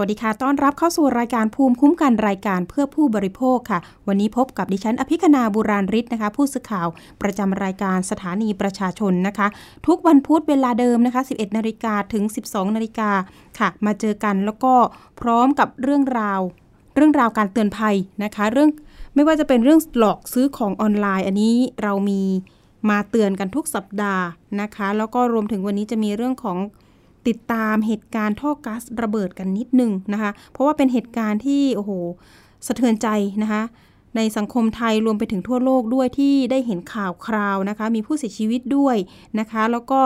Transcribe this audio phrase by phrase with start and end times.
[0.00, 3.78] วัสดีค่ะ ต้อนรับเข้าสู่รายการภูมิคุ้มกันรายการเพื่อผู้บริโภคค่ะ
[4.08, 6.88] วันนี้พบกับดิฉันอภิคณาบุราริศนะคะ ผู้สื่อข่าว
[7.22, 9.46] ประจำรายการสถานีประชาชนนะคะ
[9.86, 13.10] ทุกวันพุธเวลาเดิมนะคะ 11 นาฬิกาถึง 12 นาฬิกา
[13.58, 14.74] ค่ะ มาเจอกันแล้วก็
[15.20, 16.40] พร้อมกับเรื่องราว
[16.96, 18.70] เรื่องราวการเตือนภัยนะคะ เรื่อง
[19.14, 22.22] ไม่ว่าจะเป็นเรื่องหลอกซื้อของออนไลน์ อันนี้เรามี
[22.90, 24.24] มาเตือนกันทุกสัปดาห์
[24.60, 26.58] นะคะ แล้วก็รวมถึงวันนี้จะมีเรื่องของ
[27.28, 31.92] ติดตามเหตุการณ์ท่อก๊าซระเบิดกันนิดนึงนะคะ เพราะว่าเป็นเหตุการณ์ที่โอ้โห
[32.66, 33.08] สะเทือนใจ
[33.42, 33.62] นะคะ
[34.16, 38.96] ในสังคมไทยรวมไปถึงทั่วโลกด้วยที่ได้เห็นข่าวคราวนะคะ มีผู้เสียชีวิตด้วย
[39.40, 40.00] นะคะ แล้วก็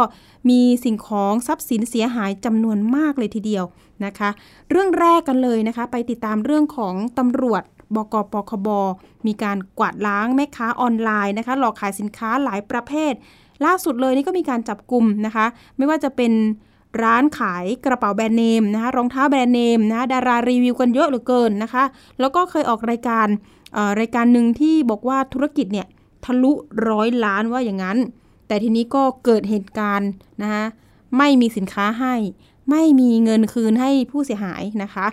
[0.51, 3.65] มีสิ่งของทรัพย์สินเสียหายจำนวนมากเลยทีเดียว
[4.05, 4.31] นะคะ
[4.71, 7.63] เรื่องแรกกันเลยนะคะ ไปติดตามเรื่องของตำรวจ
[7.97, 8.69] บกปคบ
[9.27, 13.13] มีการกวาดล้างแม่ค้าออนไลน์นะคะ หลอกขายสินค้าหลายประเภท
[13.65, 16.33] ล่าสุดเลยนี่ก็มีการจับกลุ่มนะคะ ไม่ว่าจะเป็น
[17.03, 21.85] ร้านขายกระเป๋าแบรนด์เนมนะคะรองเท้าแบรนด์เนมนะคะดารารีวิวกันเยอะเหลือเกินนะคะ
[22.21, 23.27] แล้วก็เคยออกรายการ
[24.01, 25.87] รายการหนึ่งที่บอกว่าธุรกิจเนี่ย
[26.25, 26.53] ทะลุ
[26.89, 27.99] ร้อยล้านว่าอย่างนั้น
[28.47, 30.11] แต่ทีนี้ก็เกิดเหตุการณ์
[30.43, 30.65] นะคะ
[31.19, 32.15] ไม่มีสินค้าให้
[32.71, 35.07] ไม่มีเงินคืนให้ผู้เสียหายนะคะ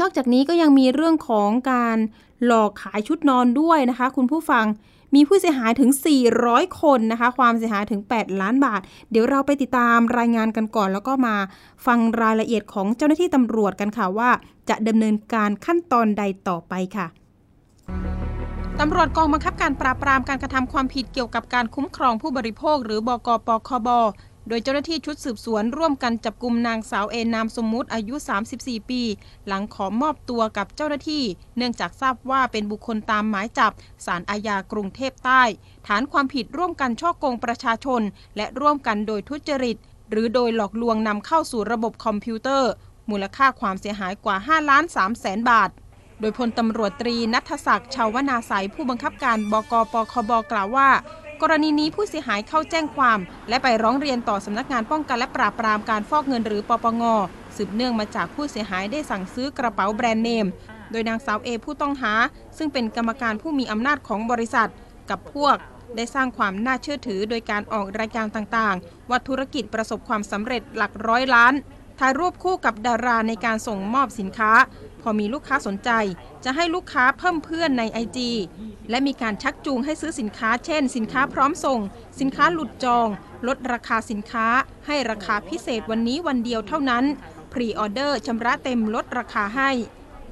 [0.00, 1.96] นอกจากนี้ก็ยังมีเรื่องของการ
[2.44, 4.64] หลอกขายชุดนอนด้วยนะคะ คุณผู้ฟัง
[5.14, 5.90] มีผู้เสียหายถึง
[6.34, 11.36] 400 คนนะคะ ความเสียหายถึง 8 ล้านบาท เดี๋ยวเราไปติดตามรายงานกันก่อน แล้วก็มา
[11.86, 14.30] ฟังรายละเอียดของเจ้าหน้าที่ตำรวจกันค่ะว่า
[14.68, 17.06] จะดำเนินการขั้นตอนใดต่อไปค่ะ
[18.80, 23.88] ตำรวจกองบังคับการปราบปรามการกระทำความผิดเกี่ยวกับการคุ้มครองผู้บริโภค หรือบกปคบ
[24.48, 28.14] โดยเจ้าหน้าที่ชุดสืบสวนร่วมกันจับกลุ่มนางสาวเอนามสมมุติอายุ
[28.52, 29.02] 34 ปี
[29.46, 31.24] หลังขอมอบตัวกับเจ้าหน้าที่
[31.56, 33.72] เนื่องจากทราบว่าเป็นบุคคลตามหมายจับ
[34.06, 35.42] สารอาญากรุงเทพใต้
[35.86, 38.02] ฐานความผิดร่วมกันช่อโกงประชาชน
[38.36, 39.76] และร่วมกันโดยทุจริต
[40.10, 42.70] หรือโดยหลอกลวงนำเข้าสู่ระบบคอมพิวเตอร์
[43.10, 45.70] มูลค่าความเสียหายกว่า 5 ล้าน3แสนบาท
[46.20, 50.88] โดยพลตำรวจตรีนัทศักดิ์ชาวนาสายผู้บังคับการบกปคบกล่าวว่า
[51.42, 53.18] กรณีนี้ผู้เสียหายเข้าแจ้งความ
[53.48, 57.02] และไปร้องเรียนต่อสำนักงานป้องกันและปราบปรามการฟอกเงินหรือปปง
[57.56, 60.46] สืบเนื่องมาจากผู้เสียหายได้สั่งซื้อกระเป๋าแบรนด์เนม
[60.90, 62.12] โดยนางสาวเอผู้ต้องหา
[62.56, 64.70] ซึ่งเป็นกรรมการผู้มีอำนาจของบริษัท
[65.10, 65.56] กับพวก
[65.96, 71.54] ได้สร้างความน่าเชื่อถือโดยการออกรายการต่างๆว่าธุรกิจประสบความสำเร็จหลักร้อยล้าน
[71.98, 74.52] ถ่ายรูปคู่กับดาราในการส่งมอบสินค้า
[75.02, 75.90] พอมีลูกค้าสนใจ
[76.44, 78.18] จะให้ลูกค้าเพิ่มเพื่อนใน IG
[78.90, 81.80] และมีการชักจูงให้ซื้อสินค้า เช่น สินค้าพร้อมส่ง
[82.20, 83.08] สินค้าหลุดจอง
[83.46, 84.46] ลดราคาสินค้า
[84.86, 87.04] ให้ราคาพิเศษวันนี้วันเดียวเท่านั้น
[87.52, 89.70] พรีออเดอร์ชำระเต็มลดราคาให้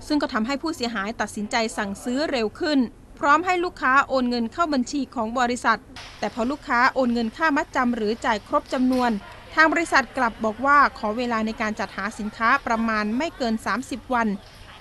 [0.06, 2.78] ซึ่งก็ทำให้ผู้เสียหายตัดสินใจสั่งซื้อเร็วขึ้น
[3.18, 5.78] พร้อมให้ลูกค้าโอนเงินเข้าบัญชีของบริษัท
[6.18, 9.10] แต่พอลูกค้าโอนเงินค่ามัดจำหรือจ่ายครบจำนวน
[9.58, 14.28] ทางบริษัทกลับบอกว่าขอเวลาในการจัดหาสินค้าประมาณไม่เกิน 30 วัน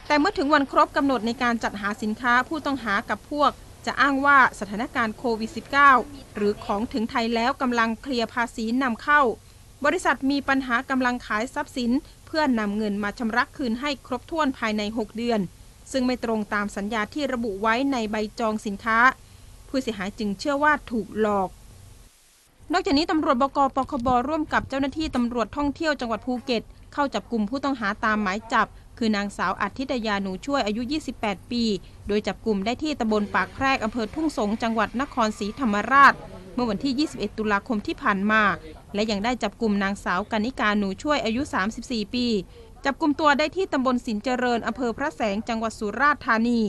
[0.08, 3.52] แต่เมื่อถึงวันครบกำหนดในการจัดหาสินค้าผู้ต้องหากับพวก
[3.86, 5.52] จะอ้างว่าสถานการณ์โควิด
[5.94, 9.22] -19 หรือของถึงไทยแล้วกำลังเคลียร์ภาษีนำเข้า
[9.86, 11.92] บริษัทมีปัญหากำลังขายทรัพย์สิน
[12.26, 15.40] เพื่อนำเงินมาชำระคืนให้ครบถ้วนภายใน 6 เดือน
[15.92, 19.00] ซึ่งไม่ตรงตามสัญญาที่ระบุไว้ในใบจองสินค้า
[19.70, 21.50] ผู้เสียหายจึงเชื่อว่าถูกหลอก
[22.74, 28.68] นอกจากนี้ตำรวจบกปคบร่วมกับเจ้าหน้าที่ตำรวจท่องเที่ยวจังหวัดภูเก็ต เข้าจับกลุ่มผู้ต้องหาตามหมายจับ
[28.98, 30.82] คือนางสาวอัธิตยาหนูช่วยอายุ
[31.18, 31.64] 28 ปี
[32.08, 36.14] โดยจับกลุ่มได้ที่ตำบลปากแพรกอำเภอทุ่งสงจังหวัดนครศรีธรรมราช
[36.54, 38.42] เมื่อวันที่ 21 ตุลาคมที่ผ่านมา
[38.94, 41.42] และยังได้จับกลุ่มนางสาวกนิกาหนูช่วยอายุ
[41.80, 42.28] 34 ปี
[42.86, 46.62] จับกลุ่มตัวได้ที่ตำบลสินเจริญอำเภอพระแสงจังหวัดสุราษฎร์ธานี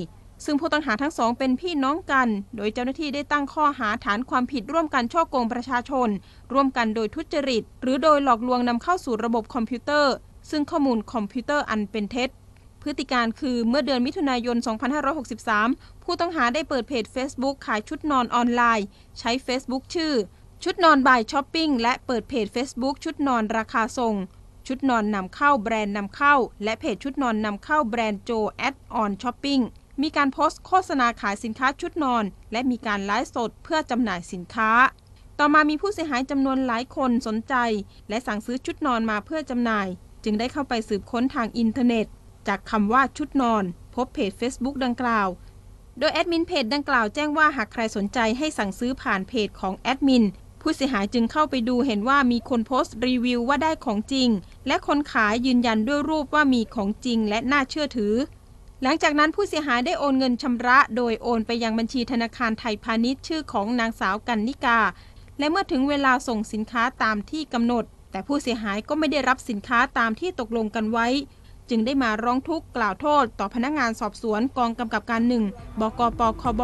[0.44, 6.08] ซึ่งผู้ต้องหาทั้งสองเป็นพี่น้องกัน โดยเจ้าหน้าที่ได้ตั้งข้อหาฐานความผิดร่วมกันฉ้อโกงประชาชน
[6.52, 10.14] ร่วมกันโดยทุจริต หรือโดยหลอกลวงนำเข้าสู่ระบบคอมพิวเตอร์
[10.50, 12.28] ซึ่งข้อมูลคอมพิวเตอร์อันเป็นเท็จ
[12.82, 14.56] พฤติการณ์คือเมื่อเดือนมิถุนายน
[15.30, 18.86] 2563 ผู้ต้องหาได้เปิดเพจ Facebook ขายชุดนอนออนไลน์
[19.18, 20.12] ใช้ Facebook ชื่อ
[20.64, 24.14] ชุดนอน by shopping และเปิดเพจ Facebook ชุดนอนราคาส่ง
[24.66, 26.34] ชุดนอนนำเข้าแบรนด์นำเข้า
[26.64, 29.60] และเพจชุดนอนนำเข้าแบรนด์โจแอดออนช้อปปิ้ง
[30.02, 34.70] มีการโพสต์โฆษณาขายสินค้าชุดนอน และมีการไลฟ์สดเพื่อจำหน่ายสินค้า
[35.38, 37.54] ต่อมามีผู้เสียหายจำนวนหลายคนสนใจ
[38.08, 39.86] และสั่งซื้อชุดนอนมาเพื่อจำหน่าย
[40.24, 42.06] จึงได้เข้าไปสืบค้นทางอินเทอร์เน็ต
[42.48, 43.64] จากคำว่าชุดนอน
[43.94, 45.28] พบเพจ Facebook ดังกล่าว
[45.98, 50.24] โดยแอดมินเพจดังกล่าวแจ้งว่าหากใครสนใจให้สั่งซื้อผ่านเพจของแอดมิน
[50.62, 54.28] ผู้เสียหายจึงเข้าไปดูเห็นว่ามีคนโพสต์รีวิวว่าได้ของจริง
[54.66, 58.14] และคนขายยืนยันด้วยรูปว่ามีของจริงและน่าเชื่อถือ
[58.82, 64.80] หลังจากนั้นผู้เสียหายได้โอนเงินชำระ โดยโอนไปยังบัญชีธนาคารไทยพาณิชย์ชื่อของนางสาวกันนิกา
[65.38, 71.06] และเมื่อถึงเวลาส่งสินค้าตามที่กำหนด แต่ผู้เสียหายก็ไม่ได้รับสินค้าตามที่ตกลงกันไว้
[71.70, 75.44] จึงได้มาร้องทุกข์กล่าวโทษ ต่อพนักงานสอบสวนกองกำกับการหนึ่ง
[75.80, 76.62] บกปคบ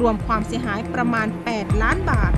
[0.00, 2.32] รวมความเสียหายประมาณ 8 ล้านบาท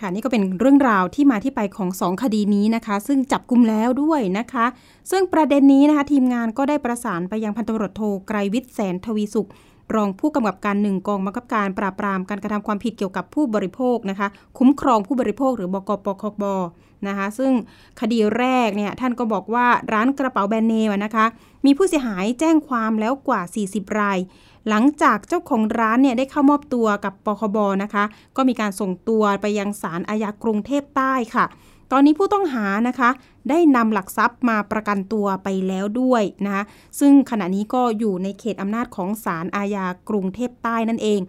[0.00, 4.66] ค่ะนี่ก็เป็นเรื่องราวที่มาที่ไปของ 2 คดีนี้นะคะ ซึ่งจับกลุ่มแล้วด้วยนะคะ
[5.10, 9.48] ซึ่งประเด็นนี้นะคะ ทีมงานก็ได้ประสานไปยังพันตำรวจโทไกรวิทย์แสนทวีสุข
[9.94, 14.28] รองผู้กำกับการหนึ่งกองบังคับการปราบปรามการกระทำความผิดเกี่ยวกับผู้บริโภคนะคะ
[14.58, 16.44] คุ้มครองผู้บริโภคหรือบกปคบ
[17.08, 17.52] นะคะซึ่ง
[18.00, 21.26] คดีแรกเนี่ยท่านก็บอกว่าร้านกระเป๋าแบรนด์เนมนะคะ
[21.66, 23.40] มีผู้เสียหายแจ้งความแล้วกว่า
[23.70, 24.18] 40 ราย
[24.68, 28.04] หลังจากเจ้าของร้านเนี่ยได้เข้ามอบตัวกับปคบนะคะ
[28.36, 31.44] ก็มีการส่งตัวไปยังศาลอาญากรุงเทพใต้ค่ะ
[31.92, 33.10] ตอนนี้ผู้ต้องหานะคะ
[33.50, 36.64] ได้นำหลักทรัพย์มาประกันตัวไปแล้วด้วยนะคะ
[37.00, 41.20] ซึ่งขณะนี้ก็อยู่ในเขตอำนาจของศาลอาญากรุงเทพใต้นั่นเอง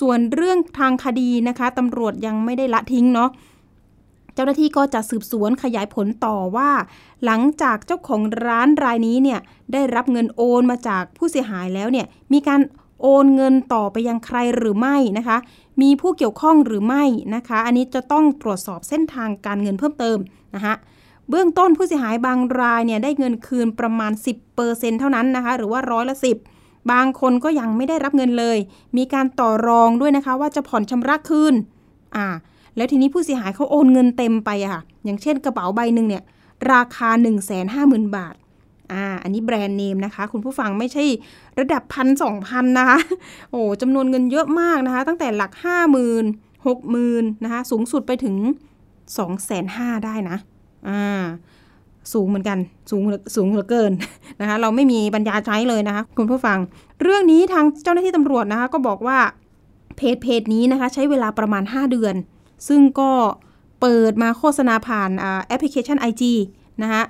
[0.00, 3.30] ส่วนเรื่องทางคดีนะคะตำรวจยังไม่ได้ละทิ้งเนาะ
[4.34, 6.70] เจ้าหน้าที่ก็จะสืบสวนขยายผลต่อว่า
[7.24, 9.40] หลังจากเจ้าของร้านรายนี้เนี่ย
[9.72, 12.60] ได้รับเงินโอนมาจากผู้เสียหายแล้วเนี่ยมีการ
[13.02, 15.36] โอนเงินต่อไปยังใครหรือไม่นะคะ
[15.82, 17.04] มีผู้เกี่ยวข้องหรือไม่
[17.34, 20.18] นะคะ อันนี้จะต้องตรวจสอบเส้นทางการเงินเพิ่มเติม
[20.54, 20.74] นะคะ
[21.28, 24.12] เบื้องต้นผู้เสียหายบางรายเนี่ยได้เงินคืนประมาณ
[24.56, 26.16] 10%เท่านั้นนะคะ หรือว่าร้อยละ
[26.52, 28.58] 10 บางคนก็ยังไม่ได้รับเงินเลย
[28.96, 31.54] มีการต่อรองด้วยนะคะ ว่าจะผ่อนชำระคืน
[32.16, 32.26] อ่า
[32.76, 36.22] แล้วทีนี้ผู้เสียหายเขาโอนเงินเต็มไปอะค่ะ อย่างเช่นกระเป๋าใบหนึ่งเนี่ย
[36.72, 38.34] ราคา 1 5 0 0 0 0 บาท
[38.92, 41.04] อ่า อันนี้แบรนด์เนมนะคะ คุณผู้ฟังไม่ใช่
[41.60, 42.98] ระดับพันสองพันนะคะ
[43.50, 46.24] โอ้จำนวนเงินเยอะมากนะคะ ตั้งแต่หลักห้าหมื่น
[46.66, 48.36] หกหมื่นนะคะ สูงสุดไปถึง
[49.18, 50.36] สองแสนห้าได้นะ
[50.88, 51.22] อ่า
[52.12, 52.58] สูงเหมือนกัน
[52.90, 53.02] สูง
[53.36, 53.92] สูงเหลือเกิน
[54.40, 56.58] นะคะ เราไม่มีปัญญาใช้เลยนะคะ คุณผู้ฟัง
[57.02, 59.18] เรื่องนี้ทางเจ้าหน้าที่ตำรวจนะคะ ก็บอกว่า
[59.96, 62.14] เพจเพจนี้นะคะ ใช้เวลาประมาณ 5 เดือน
[62.68, 63.10] ซึ่งก็
[63.80, 65.10] เปิดมาโฆษณาผ่าน
[65.46, 66.22] แอปพลิเคชัน IG
[66.82, 67.02] นะคะ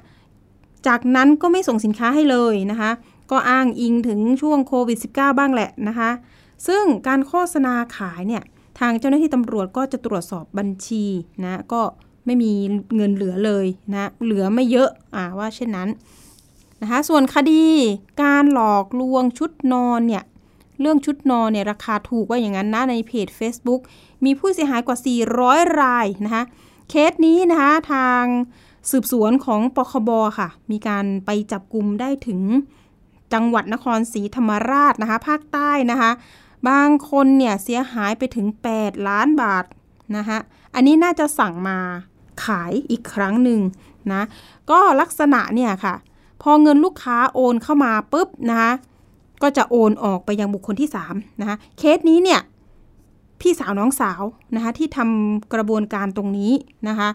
[0.87, 2.91] จากนั้นก็ไม่ส่งสินค้าให้เลยนะคะ
[3.31, 6.11] ก็อ้างอิงถึงช่วงโควิด -19 บ้างแหละนะคะ
[6.67, 8.43] ซึ่งการโฆษณาขายเนี่ย
[8.79, 11.05] ทางเจ้าหน้าที่ตำรวจก็จะตรวจสอบบัญชี
[11.45, 11.83] นะ ก็
[12.27, 12.53] ไม่มี
[12.97, 15.89] เงินเหลือเลยนะ เหลือไม่เยอะ อ่าว่าเช่นนั้น
[16.83, 17.65] นะคะ ส่วนคดี
[18.23, 20.25] การหลอกลวงชุดนอนเนี่ย
[20.81, 23.81] เรื่องชุดนอนเนี่ยราคาถูกว่าอย่างนั้นนะในเพจ Facebook
[24.25, 24.99] มีผู้เสียหายกว่า
[25.39, 26.45] 400 รายนะคะ
[26.91, 28.25] เคสนี้นะคะทาง
[28.91, 32.41] สืบสวนของปคบค่ะ มีการไปจับกลุ่มได้ถึง
[33.33, 36.11] จังหวัดนครศรีธรรมราชนะคะ ภาคใต้นะคะ
[36.69, 38.47] บางคนเนี่ยเสียหายไปถึง
[38.77, 39.65] 8 ล้านบาท
[40.17, 40.39] นะคะ
[40.75, 41.79] อันนี้น่าจะสั่งมา
[42.45, 43.61] ขายอีกครั้งหนึ่ง
[44.13, 44.23] นะ
[44.71, 45.95] ก็ลักษณะเนี่ยค่ะ
[46.43, 48.73] พอเงินลูกค้าโอนเข้ามาปุ๊บนะคะ
[49.43, 52.41] ก็จะโอนออกไปยังบุคคลที่3นะคะเคสนี้เนี่ย
[53.41, 54.23] พี่สาวน้องสาว
[54.55, 56.53] นะคะที่ทำกระบวนการตรงนี้
[56.89, 57.09] นะคะ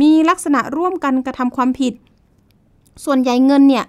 [0.00, 1.92] มีลักษณะร่วมกันกระทำความผิด
[3.04, 3.84] ส่วนใหญ่เงินเนี่ย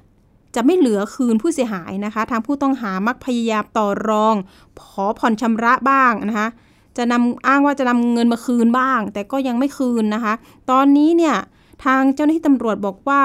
[0.55, 4.35] จะไม่เหลือคืนผู้เสียหายนะคะ ทางผู้ต้องหามักพยายามต่อรอง
[4.81, 6.47] ขอผ่อนชำระบ้างนะคะ
[6.97, 10.33] จะนำอ้างว่าจะนำเงินมาคืนบ้าง แต่ก็ยังไม่คืนนะคะ
[10.71, 11.35] ตอนนี้เนี่ย
[11.85, 13.21] ทางเจ้าหน้าที่ตำรวจบอกว่า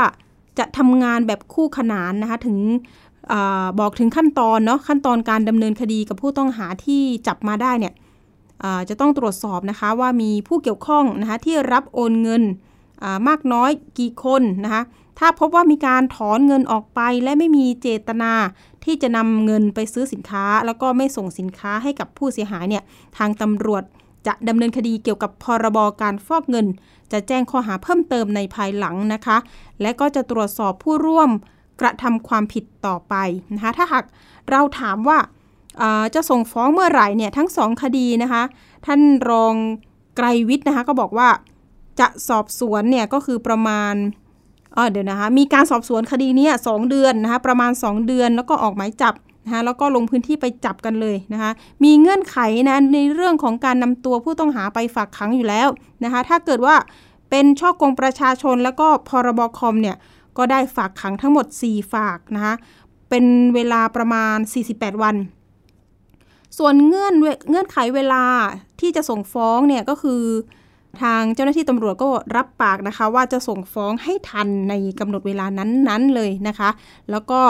[0.59, 2.59] จะทำงานแบบคู่ขนานนะคะถึง
[3.33, 3.35] อ
[3.81, 7.95] บอกถึงขั้นตอนเนาะขั้นตอนการดำเนินคดีกับผู้ต้องหาที่จับมาได้เนี่ย
[8.89, 12.43] จะต้องตรวจสอบนะคะว่ามีผู้เกี่ยวข้องนะคะที่รับโอนเงิน
[13.29, 14.83] มากน้อยกี่คนนะคะ
[15.19, 18.33] ถ้าพบว่ามีการถอนเงินออกไปและไม่มีเจตนา
[18.85, 22.83] ที่จะนำเงินไปซื้อสินค้า แล้วก็ไม่ส่งสินค้าให้กับผู้เสียหายเนี่ย
[23.19, 23.83] ทางตำรวจ
[24.27, 26.67] จะดำเนินคดีเกี่ยวกับพรบการฟอกเงิน
[27.13, 29.37] จะแจ้งข้อหาเพิ่มเติมในภายหลังนะคะ
[29.81, 31.31] และก็จะตรวจสอบผู้ร่วม
[31.81, 33.15] กระทำความผิดต่อไป
[33.55, 34.05] นะคะถ้าหาก
[34.51, 35.19] เราถามว่า
[36.15, 38.43] จะส่งฟ้องเมื่อไหร่เนี่ยทั้งสองคดีนะคะ
[38.87, 39.55] ท่านรอง
[40.17, 41.29] ไกรวิทย์นะคะก็บอกว่า
[42.01, 43.95] จะสอบสวนเนี่ยก็คือประมาณ
[44.91, 51.51] เดี๋ยวนะคะ มีการสอบสวนคดีนี้สองเดือนนะคะ ประมาณ 2 เดือนแล้วก็ออกหมายจับนะคะแล้วก็ลงพื้นที่ไปจับกันเลยนะคะ
[51.85, 55.69] มีเงื่อนไขนะในเรื่องของการนำตัวผู้ต้องหาไปฝากขังอยู่แล้ว
[56.05, 56.75] นะคะ ถ้าเกิดว่า
[57.31, 59.97] เป็นช่อกงประชาชนแล้วก็พรบคอมเนี่ย
[60.39, 62.55] ก็ได้ฝากขังทั้งหมด 4 ฝากนะคะ
[63.11, 64.37] เป็นเวลาประมาณ
[64.71, 65.17] 48 วัน
[66.59, 67.15] ส่วนเงื่อน
[67.51, 68.25] เงื่อนไขเวลา
[68.81, 70.23] ที่จะส่งฟ้องเนี่ยก็คือ
[71.01, 76.71] ทางเจ้าหน้าที่ตำรวจก็รับปากนะคะ ว่าจะส่งฟ้องให้ทันในกำหนดเวลานั้นๆเลยนะคะ
[77.11, 77.41] แล้วก็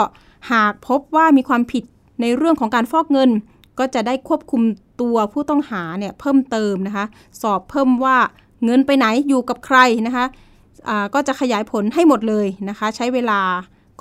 [0.51, 1.83] หากพบว่ามีความผิด
[2.21, 3.29] ในเรื่องของการฟอกเงิน
[3.79, 4.61] ก็จะได้ควบคุม
[5.01, 7.05] ตัวผู้ต้องหาเนี่ยเพิ่มเติมนะคะ
[7.41, 8.17] สอบเพิ่มว่า
[8.65, 13.39] เงินไปไหนอยู่กับใครนะคะะก็จะขยายผลให้หมดเลยนะคะ ใช้เวลา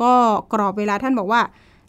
[0.02, 0.12] ก็
[0.52, 1.40] กรอบเวลาท่านบอกว่า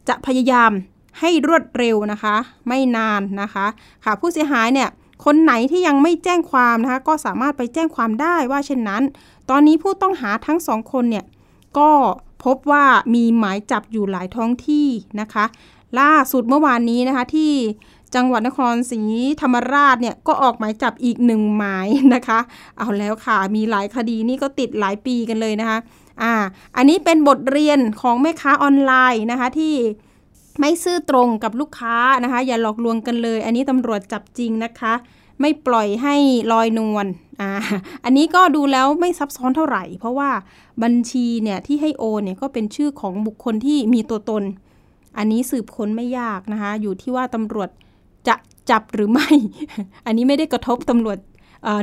[0.10, 0.72] จะพยายาม
[1.20, 2.36] ให้รวดเร็วนะคะ
[2.68, 3.66] ไม่นานนะคะ
[4.06, 4.90] ค่ะผู้เสียหายเนี่ย
[5.26, 9.04] คนไหนที่ยังไม่แจ้งความนะคะก็สามารถไปแจ้งความได้ว่าเช่นนั้น
[9.50, 11.26] ตอนนี้ผู้ต้องหาทั้งสองคนเนี่ย
[11.78, 11.90] ก็
[12.44, 14.88] พบว่ามีหมายจับอยู่หลายท้องที่
[15.22, 15.46] นะคะ
[16.00, 17.54] ล่าสุดเมื่อวานนี้นะคะที่
[18.16, 19.02] จังหวัดนครศรี
[19.42, 22.40] ธรรมราชเนี่ยก็ออกหมายจับอีกหนึ่งหมายนะคะ
[22.78, 25.78] เอาแล้วค่ะมีหลายคดีนี่ก็ติดหลายปีกันเลยนะคะ
[26.22, 26.34] อ่า
[26.78, 29.76] อันนี้เป็นบทเรียนของแม่ค้าออนไลน์นะคะที่
[30.60, 34.94] ไม่ซื่อตรงกับลูกค้านะคะ อย่าหลอกลวงกันเลย อันนี้ตำรวจจับจริงนะคะ
[35.42, 36.16] ไม่ปล่อยให้
[36.52, 37.06] ลอยนวล
[37.42, 37.50] อ่า
[38.04, 40.30] อันนี้ก็ดูแล้วไม่ซับซ้อนเท่าไหร่ เพราะว่า
[40.84, 44.44] บัญชีเนี่ยที่ให้โอนเนี่ยก็เป็นชื่อของบุคคลที่มีตัวตน
[45.18, 47.70] อันนี้สืบค้นไม่ยากนะคะ อยู่ที่ว่าตำรวจ
[48.28, 48.36] จะ
[48.70, 49.30] จับหรือไม่
[50.06, 51.18] อันนี้ไม่ได้กระทบตำรวจ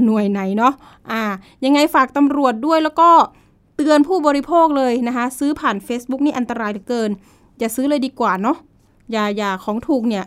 [0.06, 0.72] หน่วยไหนเนาะ
[1.10, 1.22] อ่า
[1.64, 3.10] ยังไงฝากตำรวจด้วยแล้วก็
[3.76, 7.10] เตือนผู้บริโภคเลยนะคะ ซื้อผ่าน Facebook นี่อันตรายเหลือเกิน
[7.58, 8.56] อย่าซื้อเลยดีกว่าเนาะ
[9.12, 10.24] อย่าอย่าของถูกเนี่ย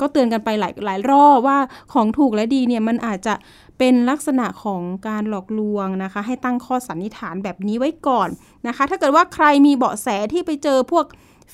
[0.00, 1.58] ก็เตือนกันไปหลายหลายรอบว่า
[1.92, 3.34] ของถูกและดีเนี่ยมันอาจจะ
[3.78, 8.28] เป็นลักษณะของการหลอกลวงนะคะ ให้ตั้งข้อสันนิษฐานแบบนี้ไว้ก่อน
[8.66, 11.06] นะคะ ถ้าเกิดว่าใครมีเบาะแสที่ไปเจอพวก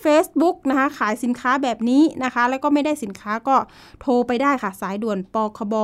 [0.04, 3.56] Facebook นะคะขายสินค้าแบบนี้นะคะ แล้วก็ไม่ได้สินค้าก็
[4.00, 5.74] โทรไปได้ค่ะ สายด่วนปคบ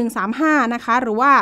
[0.00, 1.32] 1135 นะคะ หรือว่า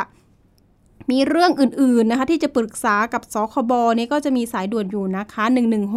[1.11, 5.43] มีเรื่องอื่นๆนะคะ ที่จะปรึกษากับสคบนี่ก็จะมีสายด่วนอยู่นะคะ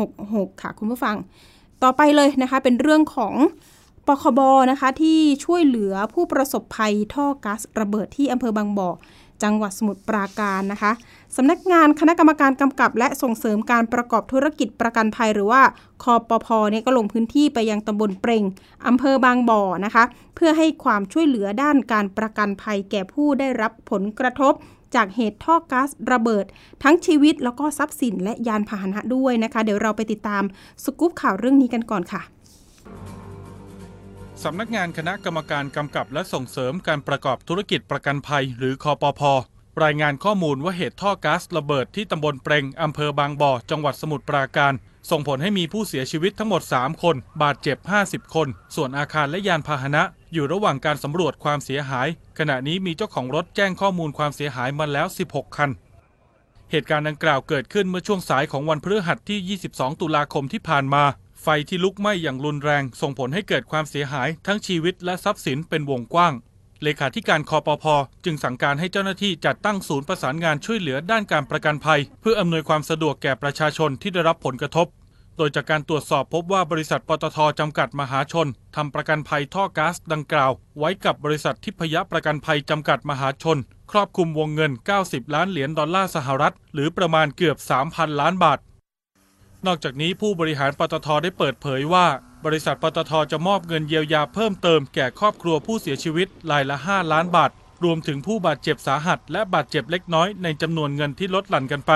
[0.05, 1.17] 1166 ค่ะ คุณผู้ฟัง
[1.83, 3.35] ต่อไปเลยนะคะ เป็นเรื่องของ
[4.09, 8.91] ปคบนะคะที่ช่วยเหลือผู้ประสบภัยท่อก๊าซระเบิดที่อำเภอบางบ่อ
[9.43, 10.93] จังหวัดสมุทรปราการนะคะ
[11.37, 15.63] สำนักงานคณะกรรมการกำกับ และส่งเสริมการประกอบธุรกิจประกันภัยหรือว่า
[16.03, 18.45] คอปพเนี่ยก็ลงพื้นที่ไปยังตำบลเปรง
[18.87, 24.53] อำเภอบางบ่อนะคะ เพื่อให้ความช่วยเหลือด้านการประกันภัยแก่ผู้ได้รับผลกระทบ
[24.95, 26.45] จากเหตุท่อก๊าซระเบิด
[26.83, 30.43] ทั้งชีวิตแล้วก็ทรัพย์สินและยานพาหนะด้วยนะคะ เดี๋ยวเราไปติดตาม
[30.85, 32.23] สกู๊ปข่าวเรื่องนี้กันก่อนค่ะ
[34.45, 39.23] สำนักงานคณะกรรมการกำกับและส่งเสริมการประกอบธุรกิจประกันภัย หรือคอปพ
[39.83, 44.73] รายงานข้อมูลว่าเหตุท่อก๊าซระเบิดที่ตำบลเปรงอำเภอบางบ่อ จังหวัดสมุทรปราการ
[45.11, 50.03] ส่งผลให้มีผู้เสียชีวิตทั้งหมด 3 คน บาดเจ็บ 50 คน ส่วนอาคารและยานพาหนะ
[50.33, 55.71] อยู่ระหว่างการสำรวจความเสียหาย ขณะนี้มีเจ้าของรถแจ้งข้อมูลความเสียหายมาแล้ว 16 คัน
[56.71, 61.05] เหตุการณ์ดังกล่าวเกิดขึ้นเมื่อช่วงสายของวันพฤหัสที่ 22 ตุลาคมที่ผ่านมา
[61.49, 66.35] ฟที่ลุกไหม้อย่างรุนแรง ส่งผลให้เกิดความเสียหายทั้งชีวิตและทรัพย์สินเป็นวงกว้าง
[66.83, 67.85] เลขาธิการคอปพ
[68.25, 74.87] จึงสั่งการให้เจ้าหน้าที่จัดตั้งศูนย์ประสานงานช่วยเหลือด้านการประกันภัย เพื่ออำนวยความสะดวกแก่ประชาชนที่ได้รับผลกระทบ
[75.37, 83.59] โดยจากการตรวจสอบพบว่าบริษัทปตทจำกัดมหาชนทำประกันภัยท่อก๊าซดังกล่าว ไว้กับบริษัททิพยประกันภัยจำกัดมหาชน
[83.91, 87.57] ครอบคลุมวงเงิน 90 ล้านเหรียญดอลลาร์สหรัฐ หรือประมาณเกือบ
[87.89, 88.59] 3,000 ล้านบาท
[89.67, 92.07] นอกจากนี้ผู้บริหารปตทได้เปิดเผยว่า
[92.45, 97.51] บริษัทปตทจะมอบเงินเยียวยาเพิ่มเติมแก่ครอบครัวผู้เสียชีวิตรายละ 5 ล้านบาท
[97.85, 101.93] รวมถึงผู้บาดเจ็บสาหัส และบาดเจ็บเล็กน้อยในจำนวนเงินที่ลดหลั่นกันไป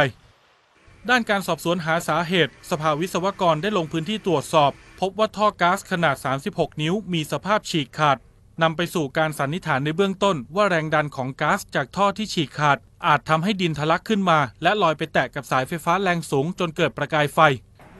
[1.08, 6.16] ด้านการสอบสวนหาสาเหตุ สภาวิศวกรได้ลงพื้นที่ตรวจสอบ พบว่าท่อก๊าซขนาด
[6.48, 8.18] 36 นิ้ว มีสภาพฉีกขาด
[8.62, 17.38] นำไปสู่การสันนิษฐานในเบื้องต้นว่าแรงดันของก๊าซจากท่อที่ฉีกขาด อาจทำให้ดินทะลักขึ้นมา และลอยไปแตะกับสายไฟฟ้าแรงสูงจนเกิดประกายไฟ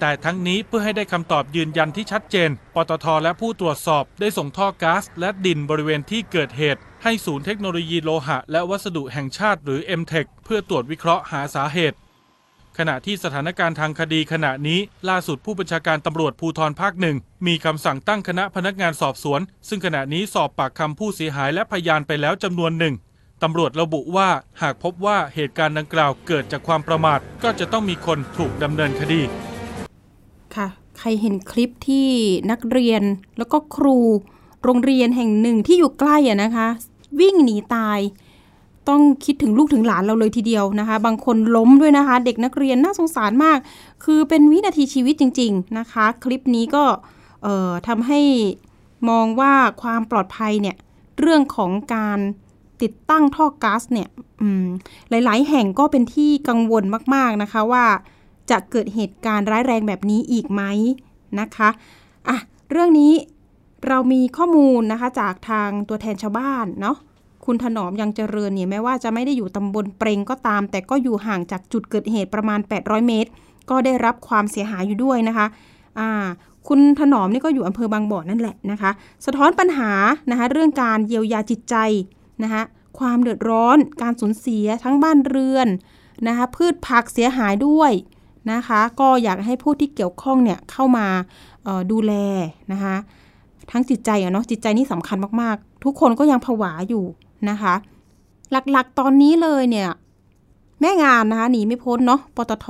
[0.01, 11.97] แต่ทั้งนี้เพื่อให้ได้คำตอบยืนยันที่ชัดเจน ปตทและผู้ตรวจสอบได้ส่งท่อก๊าซและดินบริเวณที่เกิดเหตุ ให้ศูนย์เทคโนโลยีโลหะ และวัสดุแห่งชาติหรือ m t e ทเพื่อตรวจวิเคราะห์หาสาเหตุ
[12.79, 17.17] ขณะที่สถานการณ์ทางคดีขณะนี้ ล่าสุดผู้บัญชาการตำรวจภูธรภาคหนึ่ง
[17.47, 22.95] มีคำสั่งตั้งคณะพนักงานสอบสวน ซึ่งขณะนี้สอบปากคำผู้เสียหายและพยานไปแล้วจำนวนหนึ่ง
[23.43, 24.29] ตำรวจระบุว่า
[24.63, 29.21] หากพบว่าเหตุการณ์ดังกล่าวเกิดจากความประมาท ก็จะต้องมีคนถูกดำเนินคดี
[30.57, 30.69] ค่ะ
[30.99, 32.09] ใครเห็นคลิปที่
[32.51, 33.03] นักเรียน
[33.39, 33.99] แล้วก็ครู
[34.65, 36.69] โรงเรียนแห่งหนึ่งที่อยู่ใกล้อะนะคะ
[37.21, 37.99] วิ่งหนีตาย
[38.89, 43.59] ต้องคิดถึงลูกถึงหลานเราเลยทีเดียวนะคะ บางคนล้มด้วยนะคะ เด็กนักเรียนน่าสงสารมาก
[44.05, 46.85] คือเป็นวินาทีชีวิตจริง ๆนะคะ คลิปนี้ก็
[47.89, 48.21] ทำให้
[49.11, 50.77] มองว่าความปลอดภัยเนี่ย
[51.21, 52.19] เรื่องของการ
[52.83, 54.09] ติดตั้งท่อก๊าซเนี่ย
[55.11, 56.85] หลาย ๆ แห่งก็เป็นที่กังวล
[57.15, 57.85] มาก ๆ นะคะว่า
[58.51, 60.63] จะเกิดเหตุการณ์ร้ายแรงแบบนี้อีกไหม
[61.41, 61.69] นะคะ
[62.29, 62.37] อะ
[62.71, 63.13] เรื่องนี้
[63.89, 66.97] เรามีข้อมูลนะคะจากทางตัวแทนชาวบ้านเนาะ
[67.45, 73.31] คุณถนอมยังเจริญเนี่ยแม้ว่าจะไม่ได้อยู่ตำบลเปรงก็ตาม แต่ก็อยู่ห่างจากจุดเกิดเหตุประมาณ 800 เมตร
[73.71, 75.47] ก็ได้รับความเสียหายอยู่ด้วยนะคะ
[75.99, 76.11] อ่า
[76.69, 78.91] คุณถนอมนี่ก็อยู่อำเภอบางบ่อนั่นแหละนะคะ
[79.27, 79.91] สะท้อนปัญหา
[80.31, 81.77] นะคะเรื่องการเยียวยาจิตใจ
[82.43, 82.63] นะคะ
[82.99, 85.69] ความเดือดร้อนการสูญเสียทั้งบ้านเรือน
[86.27, 87.93] นะคะพืชผักเสียหายด้วย
[88.53, 91.07] นะคะก็อยากให้ผู้ที่เกี่ยวข้องเนี่ยเข้ามา
[91.93, 92.13] ดูแล
[92.73, 92.97] นะคะ
[93.71, 97.05] ทั้งจิตใจอะเนาะจิตใจนี่สำคัญมากๆ ทุกคนก็ยังผวาอยู่
[97.51, 97.75] นะคะ
[98.51, 99.89] หลักๆตอนนี้เลยเนี่ย
[100.81, 102.67] แม่งานนะคะหนีไม่พ้นเนาะปตท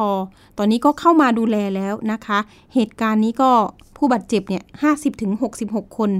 [0.58, 2.38] ตอนนี้ก็เข้ามาดูแลแล้วนะคะ
[2.74, 3.50] เหตุการณ์นี้ก็
[3.96, 6.10] ผู้บาดเจ็บเนี่ยห้าสิบถึงหกสิบหกคน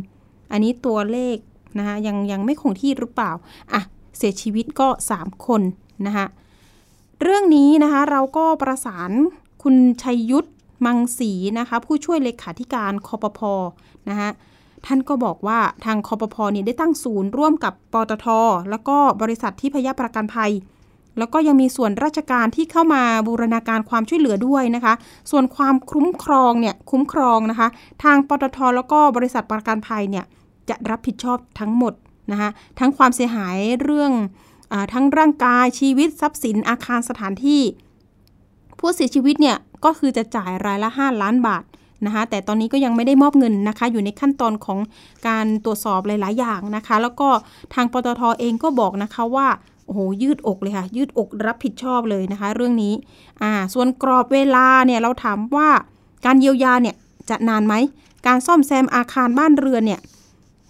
[0.53, 1.37] อันนี้ตัวเลข
[1.79, 3.33] นะคะยังยังไม่คงที่หรือเปล่า
[3.73, 3.81] อะ
[4.17, 5.63] เสียชีวิตก็สามคน
[6.07, 6.27] นะคะ
[7.23, 9.11] เรื่องนี้นะคะเราก็ประสาน
[9.63, 10.49] คุณชัยยุทธ
[10.87, 13.41] มังสีนะคะผู้ช่วยเลขาธิการคอปพ
[14.09, 14.29] นะคะ
[14.87, 18.27] ท่านก็บอกว่าทางคอปพเนี่ยได้ตั้งศูนย์ร่วมกับปตท
[18.71, 20.53] แล้วก็บริษัทที่พยาประกันภัย
[21.19, 24.95] แล้วก็ยังมีส่วนราชการที่เข้ามาบูรณาการความช่วยเหลือด้วยนะคะ
[25.31, 27.69] ส่วนความคุ้มครองเนี่ยคุ้มครองนะคะ
[28.05, 30.25] ทางปตท แล้วก็บริษัทประกันภัยเนี่ย
[30.69, 31.95] จะรับผิดชอบทั้งหมด
[32.33, 32.51] นะคะ
[32.81, 34.13] ทั้งความเสียหายเรื่อง
[34.73, 37.63] อทั้งร่างกายชีวิตทรัพย์สินอาคารสถานที่
[38.79, 41.65] ผู้เสียชีวิตเนี่ยก็คือจะจ่ายรายละ 5 ล้านบาท
[42.07, 44.79] นะคะแต่ตอนนี้ก็ยังไม่ได้มอบเงินนะคะ อยู่ในขั้นตอนของ
[45.29, 47.29] การตรวจสอบหลาย ๆ อย่างนะคะ แล้วก็
[47.75, 49.49] ทางปตทเองก็บอกนะคะว่า
[49.87, 52.95] โอ้โหยืดอกเลยค่ะ ยืดอกรับผิดชอบเลยนะคะ เรื่องนี้
[53.43, 55.69] อ่าส่วนกรอบเวลาเนี่ยเราถามว่า
[56.27, 56.97] การเยียวยาเนี่ย
[57.31, 57.75] จะนานไหม
[58.27, 60.01] การซ่อมแซมอาคารบ้านเรือนเนี่ย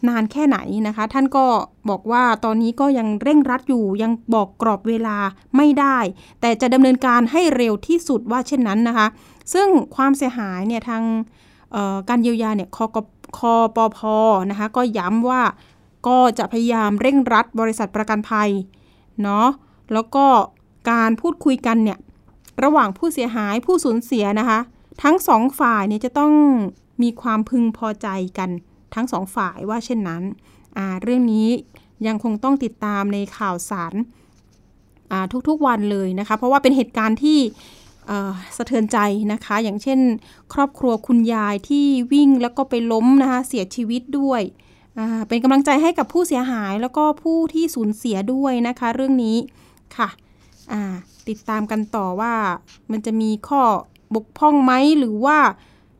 [0.08, 1.46] นานแค่ไหนนะคะ ท่านก็
[1.90, 5.16] บอกว่าตอนนี้ก็ยังเร่งรัดอยู่ยังบอกกรอบเวลา
[5.56, 5.98] ไม่ได้
[6.40, 9.06] แต่จะดำเนินการให้เร็วที่สุดว่าเช่นนั้นนะคะ
[9.52, 11.02] ซึ่งความเสียหายเนี่ยทาง
[12.08, 12.86] การเยียวยาเนี่ยคอ
[13.38, 14.16] คอปพอ
[14.50, 15.42] นะคะก็ย้ำว่า
[16.08, 18.50] ก็จะพยายามเร่งรัดบริษัทประกันภัย
[19.22, 19.48] เนาะ
[19.92, 20.26] แล้วก็
[20.90, 21.98] การพูดคุยกันเนี่ย
[22.64, 24.58] ระหว่างผู้เสียหายผู้สูญเสียนะคะ
[25.02, 26.32] ทั้งสองฝ่ายเนี่ยจะต้อง
[27.02, 28.50] มีความพึงพอใจกัน
[28.94, 30.22] ทั้งสองฝ่ายว่าเช่นนั้น
[31.02, 31.48] เรื่องนี้
[32.06, 33.94] ยังคงต้องติดตามในข่าวสาร
[35.48, 37.38] ทุกๆวันเลยนะคะ เพราะว่าเป็นเหตุการณ์ที่
[38.56, 38.98] สะเทือนใจ
[39.32, 40.00] นะคะ อย่างเช่น
[40.54, 44.42] ครอบครัวคุณยายที่วิ่งแล้วก็ไปล้มนะคะเสียชีวิตด้วย
[45.28, 49.36] เป็นกำลังใจให้กับผู้เสียหายแล้วก็ผู้ที่สูญเสียด้วยนะคะ เรื่องนี้
[49.96, 50.08] ค่ะ
[51.28, 52.34] ติดตามกันต่อว่า
[52.90, 53.62] มันจะมีข้อ
[54.14, 55.38] บกพร่องไหมหรือว่า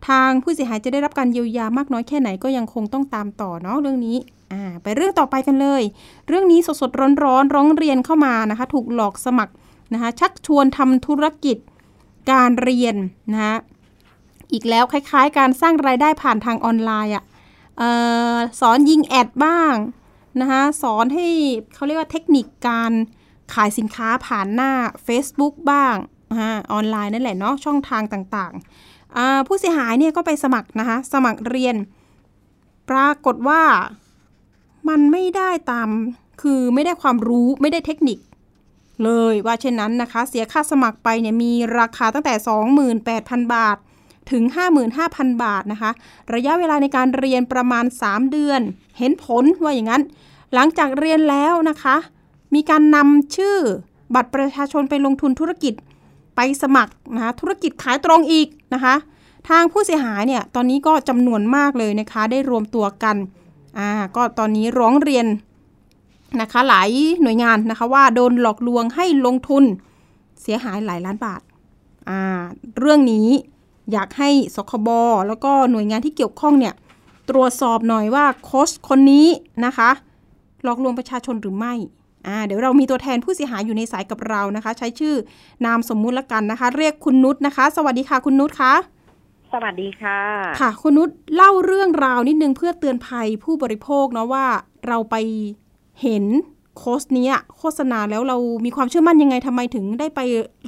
[0.09, 4.17] ทางผู้เสียหายจะได้รับการเยียวยามากน้อยแค่ไหนก็ยังคงต้องตามต่อเนาะเรื่องนี้
[4.53, 5.83] อ่าไปเรื่องต่อไปกันเลย
[6.29, 9.53] เรื่องนี้สดๆร้อนๆร้องเรียนเข้ามานะคะ ถูกหลอกสมัคร
[9.93, 11.57] นะคะชักชวนทำธุรกิจ
[12.33, 12.97] การเรียน
[13.33, 13.57] นะคะ
[14.53, 17.25] อีกแล้วคล้ายๆ การสร้างรายได้ผ่านทางออนไลน์อะ่ะ
[18.61, 19.75] สอนยิงแอดบ้าง
[20.41, 21.27] นะคะสอนให้
[21.75, 22.93] เขาเรียกว่าเทคนิคการ
[23.55, 24.71] ขายสินค้าผ่านหน้า
[25.07, 25.95] Facebook บ้าง
[26.73, 28.92] ออนไลน์นั่นแหละเนาะช่องทางต่างๆ
[29.47, 31.77] ผู้เสียหายเนี่ยก็ไปสมัครนะคะ สมัครเรียน
[32.91, 33.63] ปรากฏว่า
[34.89, 35.89] มันไม่ได้ตาม
[36.43, 38.19] คือไม่ได้ความรู้ไม่ได้เทคนิค
[39.05, 42.35] เลยว่าเช่นนั้นนะคะ เสียค่าสมัครไปเนี่ยมีราคาตั้งแต่
[43.15, 43.77] 28,000 บาท
[44.31, 44.43] ถึง
[44.95, 45.91] 55,000 บาทนะคะ
[46.35, 48.61] ระยะเวลาในการเรียนประมาณ 3 เดือน
[48.99, 50.03] เห็นผลว่าอย่างนั้น
[50.55, 51.97] หลังจากเรียนแล้วนะคะ
[52.55, 53.57] มีการนำชื่อ
[54.15, 55.75] บัตรประชาชนไปลงทุนธุรกิจ
[56.37, 58.95] ไปสมัครนะคะธุรกิจขายตรงอีกนะคะ
[59.49, 63.17] ทางผู้เสียหายเนี่ยตอนนี้ก็จำนวนมากเลยนะคะ ได้รวมตัวกัน
[63.79, 65.27] อ่าก็ตอนนี้ร้องเรียน
[66.41, 66.91] นะคะหลาย
[67.23, 69.65] หน่วยงานนะคะว่าโดนหลอกลวงให้ลงทุน
[70.43, 71.41] เสียหายหลายล้านบาท
[72.09, 72.21] อ่า
[72.79, 73.29] เรื่องนี้
[73.93, 74.89] อยากให้สคบ
[75.29, 76.75] แล้วก็หน่วยงานที่เกี่ยวข้องเนี่ย
[77.31, 79.27] ตรวจสอบหน่อยว่าโค้ชคนนี้
[79.65, 79.91] นะคะ
[80.65, 81.75] หลอกลวงประชาชนหรือไม่
[82.27, 85.15] อ่าเดี๋ยวเรามีตัวแทนผู้เสียหายอยู่ในสายกับเรานะคะ ใช้ชื่อ
[85.67, 88.75] นามสมมุติละกันนะคะ เรียกคุณนุชนะคะ สวัสดีค่ะ คุณนุชคะ
[89.53, 90.19] สวัสดีค่ะ
[90.61, 94.47] ค่ะ คุณนุชเล่าเรื่องราวนิดนึงเพื่อเตือนภัยผู้บริโภคเนาะว่า
[94.89, 95.17] เราไป
[96.03, 96.25] เห็น
[96.79, 100.21] โค้ชนี้โฆษณาแล้วเรามีความเชื่อมั่นยังไงทำไมถึงได้ไป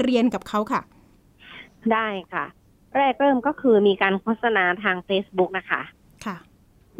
[0.02, 0.80] เรียนกับเขาค่ะ
[1.92, 2.44] ได้ค่ะ
[2.96, 5.82] แรกเริ่มก็คือมีการโฆษณาทาง Facebook นะคะ
[6.24, 6.36] ค่ะ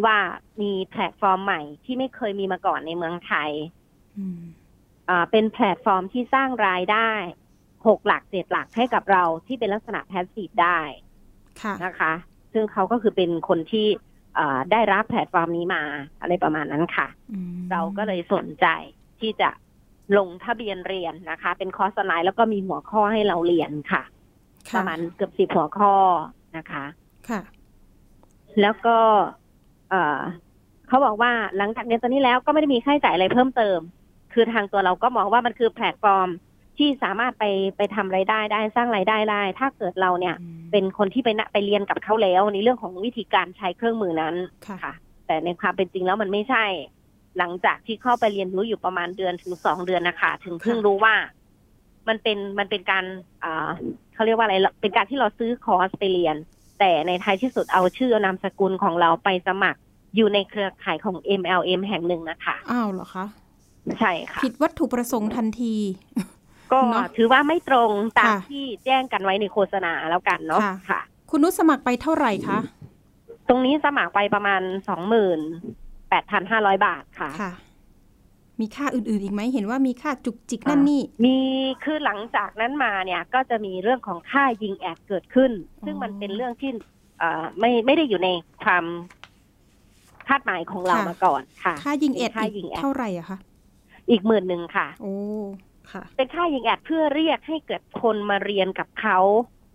[0.05, 0.19] ว่า
[0.61, 3.51] มีแพลตฟอร์มใหม่ที่ไม่เคยมีมาก่อนในเมืองไทย
[5.09, 7.11] อ่าเป็นแพลตฟอร์มที่สร้างรายได้
[7.87, 10.81] หกหลักเจ็ดหลักให้กับเราที่เป็นลักษณะ passive ได้
[11.85, 12.13] นะคะ
[12.53, 13.87] ซึ่งเขาก็คือเป็นคนที่
[14.73, 15.83] ได้รับแพลตฟอร์มนี้มา
[16.21, 17.07] อะไรประมาณนั้นค่ะ
[17.71, 18.67] เราก็เลยสนใจ
[19.21, 19.51] ที่จะ
[20.19, 24.03] ลงทะเบียนเรียนนะคะ เป็นคอร์สออนไลน์แล้วก็มีหัวข้อให้เราเรียนค่ะ
[24.75, 25.95] ประมาณเกือบสิบหัวข้อ
[26.57, 26.85] นะคะ
[27.29, 27.41] ค่ะ
[28.61, 28.99] แล้วก็
[30.89, 33.79] เขาบอกว่าหลังจากเรียนตัวนี้แล้วก็ไม่ได้มีค่าใช้จ่ายอะไรเพิ่มเติม
[34.35, 36.29] คือทางตัวเราก็มองว่ามันคือแพลตฟอร์ม
[36.79, 37.45] ที่สามารถไป
[37.77, 40.37] ไปทำไรายได้ได้สร้างไรายได้ได้ ถ้าเกิดเราเนี่ย
[40.71, 44.35] เป็นคนที่ไปไปเรียนกับเขาแล้ว ในเรื่องของวิธีการใช้เครื่องมือนั้น
[44.83, 44.93] ค่ะ
[45.27, 46.65] แต่ในความเป็นจริงแล้วมันไม่ใช่
[47.39, 51.15] หลังจากที่เข้าไปเรียนรู้อยู่ประมาณเดือนถึงสองเดือนนะคะถึงเพิ่งรู้ว่า
[52.09, 53.05] มันเป็นมันเป็นการ
[53.45, 53.71] อ่า
[54.15, 56.37] เขาเรียกว่าอะไรเป็นการที่เราซื้อคอร์สไปเรียน
[56.81, 59.81] แต่ในท้ายที่สุดเอาชื่อนามสกุลของเราไปสมัคร
[60.17, 63.25] อยู่ในเครือข่ายของ MLM แห่งหนึ่งนะคะอ้าวเหรอคะ
[64.01, 65.75] ใช่ค่ะผิดวัตถุประสงค์ทันที
[66.73, 72.59] ก็เนอะถือว่าไม่ตรงตามค่ะที่แจ้งกันไว้ในโฆษณาแล้วกันเนาะค่ะค่ะคุณนุชสมัครไปเท่าไหร่คะ
[73.49, 75.41] ตรงนี้สมัครไปประมาณสองหมื่น
[76.09, 77.53] แปดพันห้าร้อยบาทค่ะค่ะ
[78.61, 81.37] มีค่าอื่น ๆ อีกไหมเห็นว่ามีค่าจุกจิกนั่นนี่ มี
[81.85, 85.53] คือหลังจากนั้นมาเนี่ย ก็จะมีเรื่องของค่ายิงแอดเกิดขึ้น
[85.85, 86.71] ซึ่งมันเป็นเรื่องที่
[87.19, 88.29] เอ่อไม่ไม่ได้อยู่ใน
[88.65, 88.85] ความ
[90.29, 93.39] คาดหมายของเราค่ะมาก่อนค่ะ ค่ายิงแอดค่าอีกยิงแอดเท่าไหร่อะคะ
[94.11, 95.15] อีกหมื่นหนึ่งค่ะโอ้
[95.93, 99.19] ค่ะ เป็นค่ายิงแอดเพื่อเรียกให้เกิดคนมาเรียนกับเขา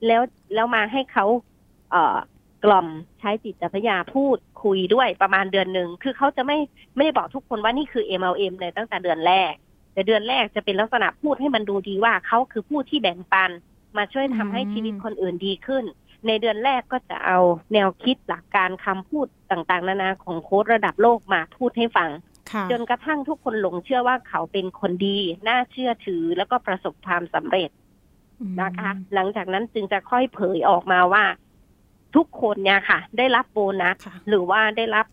[0.07, 0.21] แล้ว
[0.53, 1.25] แล้วมาให้เขา
[1.91, 2.17] เอ่อ
[2.65, 2.87] กล่อม
[3.19, 6.57] ใช้จิตวิทยาพูดคุยด้วยประมาณเดือนหนึ่งคือเขาจะไม่
[6.95, 9.53] ไม่ได้บอกทุกคนว่านี่คือ MLM เลยตั้งแต่เดือนแรก
[9.93, 13.51] แต่เดือนแรกจะเป็นลักษณะพูดให้มันดูดีว่าเขาคือผู้ที่แบ่งปัน
[13.97, 15.83] มาช่วยทำให้อืมชีวิตคนอื่นดีขึ้น
[16.27, 17.39] ในเดือนแรกก็จะเอา
[17.73, 22.28] แนวคิดหลักการคำพูดต่างๆ นานาของโค้ดระดับโลกมาพูดให้ฟังค่ะ
[22.71, 27.69] จนกระทั่งทุกคนหลงเชื่อว่าเขาเป็นคนดี น่าเชื่อถือแล้วก็ประสบความสำเร็จ
[28.39, 31.23] อืมนะคะ หลังจากนั้นจึงจะค่อยเผยออกมาว่า
[32.15, 35.05] ทุกคนเนี่ยค่ะ ได้รับโบนัสค่ะหรือว่าได้รับ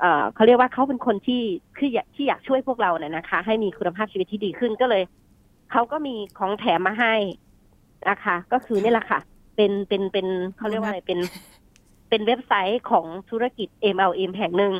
[0.00, 1.42] เอ่อเขาเรียกว่าเขาเป็นคนที่
[1.78, 5.02] คืออยากที่อยากช่วยพวกเราเนี่ยนะคะ ให้มีคุณภาพชีวิตที่ดีขึ้นก็เลย
[5.72, 7.14] เขาก็มีของแถมมาให้
[8.08, 9.20] นะคะ ก็คือนี่แหละค่ะ
[9.56, 10.26] เป็นเป็นเป็น
[10.56, 11.18] เขาเรียกว่าอะไรเป็น
[12.08, 14.72] เป็นเว็บไซต์ของธุรกิจ MLM แห่งหนึ่ง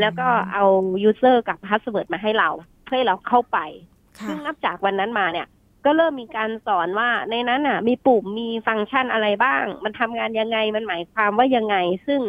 [0.00, 0.64] แล้วก็เอา
[1.08, 2.48] user กับ password มาให้เรา
[2.84, 3.58] เพื่อให้เราเข้าไป
[4.18, 5.46] ค่ะซึ่งนับจากวันนั้นมาเนี่ย
[5.84, 12.20] ก็เริ่มมีการสอนว่าในนั้นอะ มีปุ่มมีฟังก์ชันอะไรบ้าง มันทำงานยังไงมันหมายความว่ายังไง ซึ่ง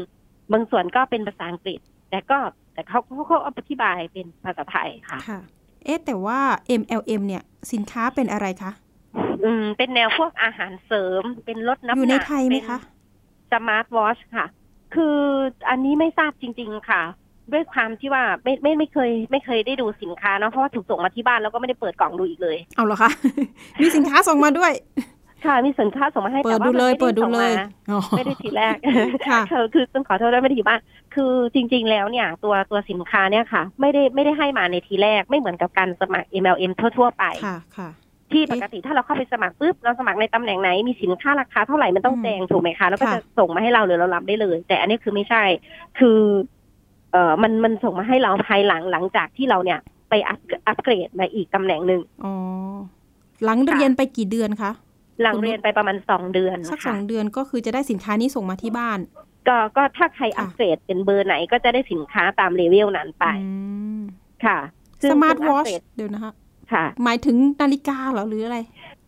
[0.51, 1.79] บางส่วนก็เป็นภาษาอังกฤษ
[2.09, 2.37] แต่ก็
[2.73, 5.39] แต่เขาเขาเขาอธิบายเป็นภาษาไทยค่ะค่ะ
[5.85, 6.39] เอ๊ะแต่ว่า
[6.81, 8.71] MLM เนี่ย สินค้าเป็นอะไรคะ
[9.43, 12.77] อืม เป็นแนวพวกอาหารเสริม เป็นลดน้ำหนักอยู่ในไทยไหมคะ
[13.51, 14.45] สมาร์ทวอชค่ะ
[14.95, 15.19] คือ
[15.69, 17.01] อันนี้ไม่ทราบจริง ๆ ค่ะ
[17.53, 23.11] ด้วยความที่ว่าไม่ไม่ไม่เคย ไม่เคยได้ดูสินค้าเนาะเพราะว่าถูกส่งมาที่บ้านแล้วก็ไม่ได้เปิดกล่องดูอีกเลย เอาเหรอคะ
[23.81, 24.73] มีสินค้าส่งมาด้วย
[25.45, 28.75] ค่ะมีสินค้าส่งมาให้เปิแต่ดว่าดูมันเลยไม่เปิดดูส่งเลยมาอ๋อไม่ได้ทีแรก
[29.29, 30.79] ค่ะคือคือต้องขอโทษด้วยไม่ได้อยู่บ้าน
[31.15, 37.89] คือจริง ๆ แล้วเนี่ยตัวตัวสินค้าเนี่ยค่ะ ไม่ได้ไม่ได้ให้มาในทีแรก ไม่เหมือนกับการสมัคร MLM ทั่ว ๆ ไปค่ะค่ะ
[38.31, 45.43] ที่ปกติถ้าเราเข้าไปสมัครปุ๊บเราสมัครในตำแหน่งไหนมีสินค้าราคาเท่าไหร่มันต้องอืมแจ้งถูกไหมคะแล้วก็ค่ะจะส่งมาให้เราหรือเรารับได้เลย แต่อันนี้คือไม่ใช่
[45.99, 46.19] คือ
[47.11, 52.33] เอ่อมันมันส่งมาให้เราภายหลังหลังจากที่เราเนี่ยไปอัพอัพเกรดมาอีกตำแหน่งหนึ่งอ๋อ
[53.43, 54.71] หลังเรียนไปกี่เดือนคะ
[55.21, 58.99] หลังเรียนไปประมาณสองเดือนสักสค่ะองเดือนก็คือจะได้สินค้านี้ส่งมาที่บ้าน
[59.47, 63.51] ก็ก็ถ้าใครค่ะอัพเกรดเป็นเบอร์ไหนก็จะได้สินค้าตามเลเวลนั้นไปอื
[63.99, 64.01] ม
[64.45, 64.57] ค่ะ
[65.11, 66.33] smart ซึ่ง watch upgradeเดี๋ยวนะคะ
[66.73, 68.57] ค่ะ หมายถึงนาฬิกาเหรอหรืออะไร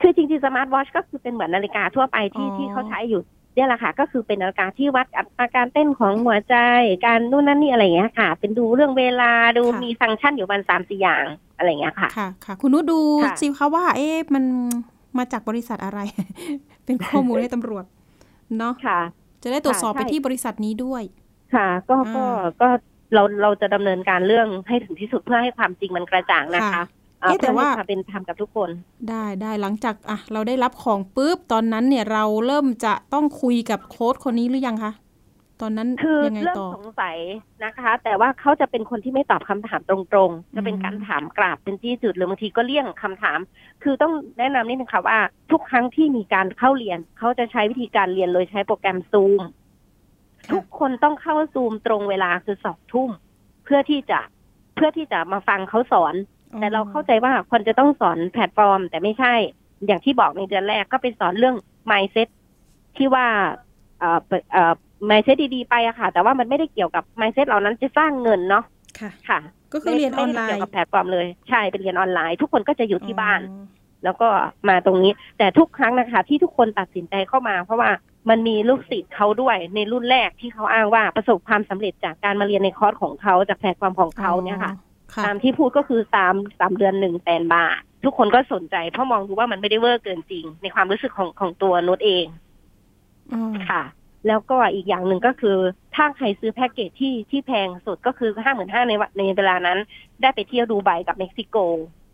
[0.02, 3.22] คือจริงๆ smart watch ก็คือเป็นเหมือนนาฬิกาทั่วไปที่อ๋อที่เขาใช้อยู่
[3.56, 6.56] เนี่ยแหละค่ะก็คือเป็นนาฬิกาที่วัดอัตราการเต้นของหัวใจ
[7.06, 11.26] การนู่นนั่นนี่อะไรอย่างเงี้ยค่ะ เป็นดูเรื่องเวลาดูมีฟังก์ชันอยู่ประมาณสามสี่อย่าง
[11.58, 14.44] อะไรอย่างเงี้ยค่ะ ค่ะค่ะ คุณนุชดูค่ะซิคะว่า เอ๊ะมัน
[15.18, 16.00] มาจากบริษัทอะไร
[16.86, 17.86] เป็นข้อมูลให้ตำรวจ
[18.58, 19.00] เนาะค่ะ
[19.44, 21.04] จะได้ตรวจสอบค่ะไปใช่ที่บริษัทนี้ด้วย
[21.56, 22.70] ค่ะ ก็ก็อ่าก็
[23.14, 28.70] เราเราจะดำเนินการเรื่องให้ถึงที่สุดเพื่อให้ความจริงมันกระจ่างนะคะค่ะอ่าเอ๊ะ แต่เพื่อให้ว่าความเป็นธรรมกับทุกคน
[29.10, 34.94] ได้ได้หลังจากอะเราได้รับของปุ๊บตอนนั้นเนี่ยเราเริ่มจะต้องคุยกับโค้ดคนนี้หรือยังคะ
[35.62, 37.18] ตอนนั้นคือยังไงเริ่มต่อสงสัย
[37.66, 39.96] นะคะ แต่ว่าเขาจะเป็นคนที่ไม่ตอบคำถามตร
[40.28, 43.40] งๆ จะเป็นอืมการถามกราบเป็นที่จุดหรือบางทีก็เลี่ยงคำถาม
[43.84, 45.18] คือต้องแนะนำนิดนึงค่ะว่า
[45.52, 49.42] ทุกครั้งที่มีการเข้าเรียน เขาจะใช้วิธีการเรียนโดยใช้โปรแกรมซูม
[50.52, 53.10] ทุกคนต้องเข้าซูมตรงเวลาคือสองทุ่ม
[53.64, 54.20] เพื่อที่จะ
[54.76, 56.14] เพื่อที่จะมาฟังเขาสอน
[56.60, 59.34] แต่เราเข้าใจว่าคนจะต้องสอนแพลตฟอร์ม แต่ไม่ใช่
[59.86, 61.56] อย่างที่บอกในเดือนแรกก็เป็นสอนเรื่อง
[61.92, 62.28] mindset
[62.98, 63.26] ที่ว่า
[64.00, 64.20] เอ่อ
[64.52, 64.74] เอ่อ
[65.10, 68.64] mindset ดีๆไปอะค่ะ แต่ว่ามันไม่ได้เกี่ยวกับ mindset เหล่านั้นจะสร้างเงินเนาะ
[69.00, 69.40] ค่ะค่ะ
[69.74, 73.42] ก็คือเรียนออนไลม่ด้เกี่ยวกับแพลตฟอร์มเลยใช่เป็นเรียนออนไลน์ ทุกคนก็จะอยู่ที่บ้าน
[74.04, 74.28] แล้วก็
[74.70, 77.90] มาตรงนี้ แต่ทุกครั้งนะคะ ที่ทุกคนตัดสินใจเข้ามา เพราะว่า
[78.30, 84.91] มันมีลูกศิษย์เขาด้วยในรุ่นแรกที่เขาอ้างว่าประสบความสำเร็จจากการมาเรียนในคอร์สของเขาจากแพลตฟอร์มของเขาเนี่ยค่ะค่ะ
[85.26, 92.26] ตามที่พูดก็คือสามสามเดือนหนึ่งแสนบาท ทุกคนก็สนใจ เพราะมองดูว่ามันไม่ได้เวอร์เกินจริง ในความรู้สึกของของตัวนุชเอง
[93.34, 93.84] อ๋อค่ะ
[94.28, 95.58] แล้วก็อีกอย่างหนึ่งก็คือ
[95.96, 99.80] ถ้าใครซื้อแพ็กเกจที่ที่แพงสุดก็คือห้าหมื่นห้าในวันในเวลานั้น
[100.22, 101.58] ได้ไปเที่ยวดูไบกับเม็กซิโก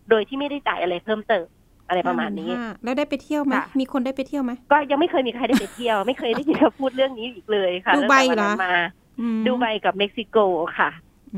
[0.09, 1.45] โดยที่ไม่ได้จ่ายอะไรเพิ่มเติม
[1.87, 8.75] อะไรประมาณนี้55,000แล้วได้ไปเที่ยวไหมค่ะมีคนได้ไปเที่ยวไหมก็ยังไม่เคยมีใครได้ไปเที่ยว ไม่เคยได้ยินเขาพูดเรื่องนี้อีกเลยค่ะดูไบตั้งแต่วันเหรอนั้นมา
[9.19, 10.37] อืมดูไบกับเม็กซิโก
[10.77, 10.89] ค่ะ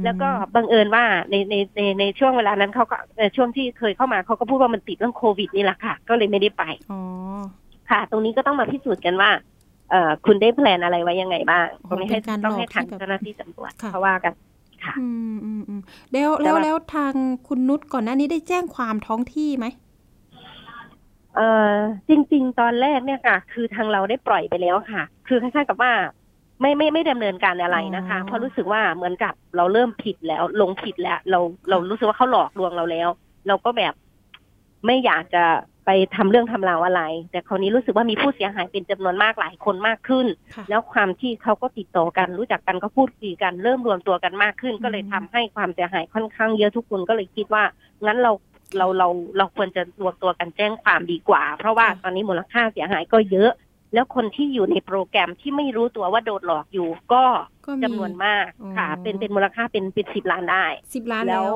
[0.06, 2.98] แล้วก็บังเอิญว่าในในในในช่วงเวลานั้นเขาก็
[3.36, 6.64] ช่วงที่เคยเข้ามาเขาก็พูดว่ามันติดเรื่องโควิดนี่แหละค่ะ ก็เลยไม่ได้ไป
[7.90, 9.30] ค่ะ ตรงนี้ก็ต้องมาพิสูจน์กันว่า
[9.90, 14.34] เอ่อคุณได้แพลนอะไรไว้ยังไงบ้างตรงนี้ให้ต้องให้ทางเจ้าหน้าที่ตำรวจเพราะว่ากัน
[14.86, 15.82] ค่ะอืมอืมอืม
[16.14, 17.14] แล้วแล้วแล้วทาง
[17.48, 19.66] คุณนุชก่อนหน้านี้ได้แจ้งความท้องที่ไหม
[21.36, 21.76] เอ่อ
[22.10, 25.92] จริง ๆ ตอนแรกเนี่ยค่ะ คือทางเราได้ปล่อยไปแล้วค่ะ คือคล้ายๆกับว่า
[26.62, 33.10] ไม่ไม่ไม่ดำเนินการอะไรนะคะ เพราะรู้สึกว่าเหมือนกับเราเริ่มผิดแล้ว ลงผิดแล้ว เราเรารู้สึกว่าเขาหลอกลวงเราแล้ว
[33.48, 33.94] เราก็แบบ
[34.86, 35.44] ไม่อยากจะ
[35.86, 40.28] ไปทำเรื่องทำราวอะไร แต่คราวนี้รู้สึกว่ามีผู้เสียหายเป็นจำนวนมากหลายคนมากขึ้น
[40.70, 47.64] แล้วความที่เขาก็ติดต่อกัน รู้จักกันก็พูดคุยกัน เริ่มรวมตัวกันมากขึ้น ก็เลยทำให้ความเสียหายค่อนข้างเยอะทุกคนก็เลยคิดว่า
[48.06, 48.32] งั้นเรา
[48.78, 53.52] เราเราเราควรจะรวมตัวกันแจ้งความดีกว่า เพราะว่าตอนนี้มูลค่าเสียหายก็เยอะ
[53.94, 57.24] แล้วคนที่อยู่ในโปรแกรมที่ไม่รู้ตัวว่าโดนหลอกอยู่ ก็
[57.84, 58.46] จำนวนมาก
[58.78, 61.54] ค่ะ เป็นเป็นมูลค่าเป็นเป็นสิบล้านได้สิบล้านแล้ว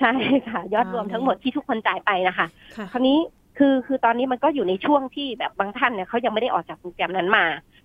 [0.00, 0.12] ใช่
[0.48, 2.46] ค่ะ ยอดรวมทั้งหมดที่ทุกคนจ่ายไปนะคะ
[2.92, 3.18] คราวนี้
[3.58, 7.44] คือคือตอนนี้มันก็อยู่ในช่วงที่แบบบางท่านเนี่ยเขายังไม่ได้ออกจากโปรแกรมนั้นมา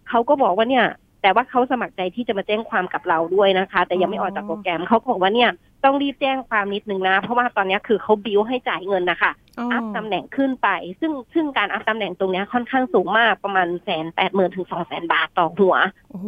[0.09, 0.85] เขาก็บอกว่าเนี่ย
[1.21, 5.49] แต่ว่าเขาสมัครใจที่จะมาแจ้งความกับเราด้วยนะคะ แต่ยังไม่ออกจากโปรแกรมเขาบอกว่าเนี่ย
[5.83, 9.31] ต้องรีบแจ้งความนิดนึงนะ เพราะว่าตอนนี้คือเขาบิวให้จ่ายเงินนะคะ
[9.73, 15.75] อัพตำแหน่งขึ้นไป ซึ่งซึ่งการอัพตำแหน่งตรงนี้ค่อนข้างสูงมากประมาณแสนแปดหมื่นถึงสองแสนบาทต่อหัว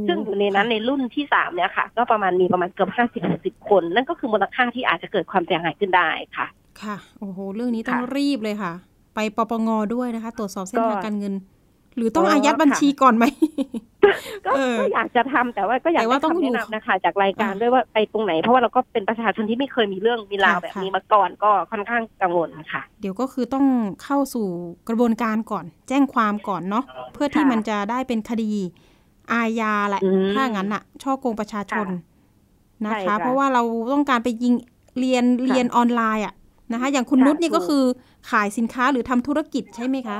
[0.07, 6.47] ซึ่งอยู่ในนั้นในรุ่นที่สามเนี่ยค่ะ ก็ประมาณมีประมาณเกือบห้าสิบสิบคน นั่นก็คือมูลค่าที่อาจจะเกิดความเสียหายขึ้นได้ค่ะ
[6.81, 8.73] ค่ะ โอ้โห เรื่องนี้ต้องรีบเลยค่ะ
[9.15, 11.33] ไปปปงด้วยนะคะ ตรวจสอบเส้นทางการเงิน
[11.95, 13.25] หรือต้องอายัดบัญชีก่อนไหม
[14.45, 14.51] ก็
[14.93, 23.65] อยากจะทำแต่ว่าก็อยากว่าต้องแนะนำนะคะ จากรายการด้วยว่าไปตรงไหน เพราะว่าเราก็เป็นประชาชนที่ไม่เคยมีเรื่องมีราวแบบนี้มาก่อนก็ค่อนข้างกังวลค่ะ เดี๋ยวก็คือต้อง
[24.03, 24.47] เข้าสู่
[24.89, 28.51] กระบวนการก่อน แจ้งความก่อนเนาะเพื่อที่มันจะได้เป็นคดี
[29.33, 30.01] อาญาแหละ
[30.33, 31.87] ถ้างั้นอะช่อโกงประชาชน
[32.85, 34.53] นะคะ เพราะว่าเราต้องการไปยิง
[34.99, 36.33] เรียนเรียนออนไลน์อะ
[36.73, 37.83] นะคะ อย่างคุณนุชนี่ก็คือ
[38.31, 40.17] ขายสินค้าหรือทำธุรกิจใช่ไหมคะ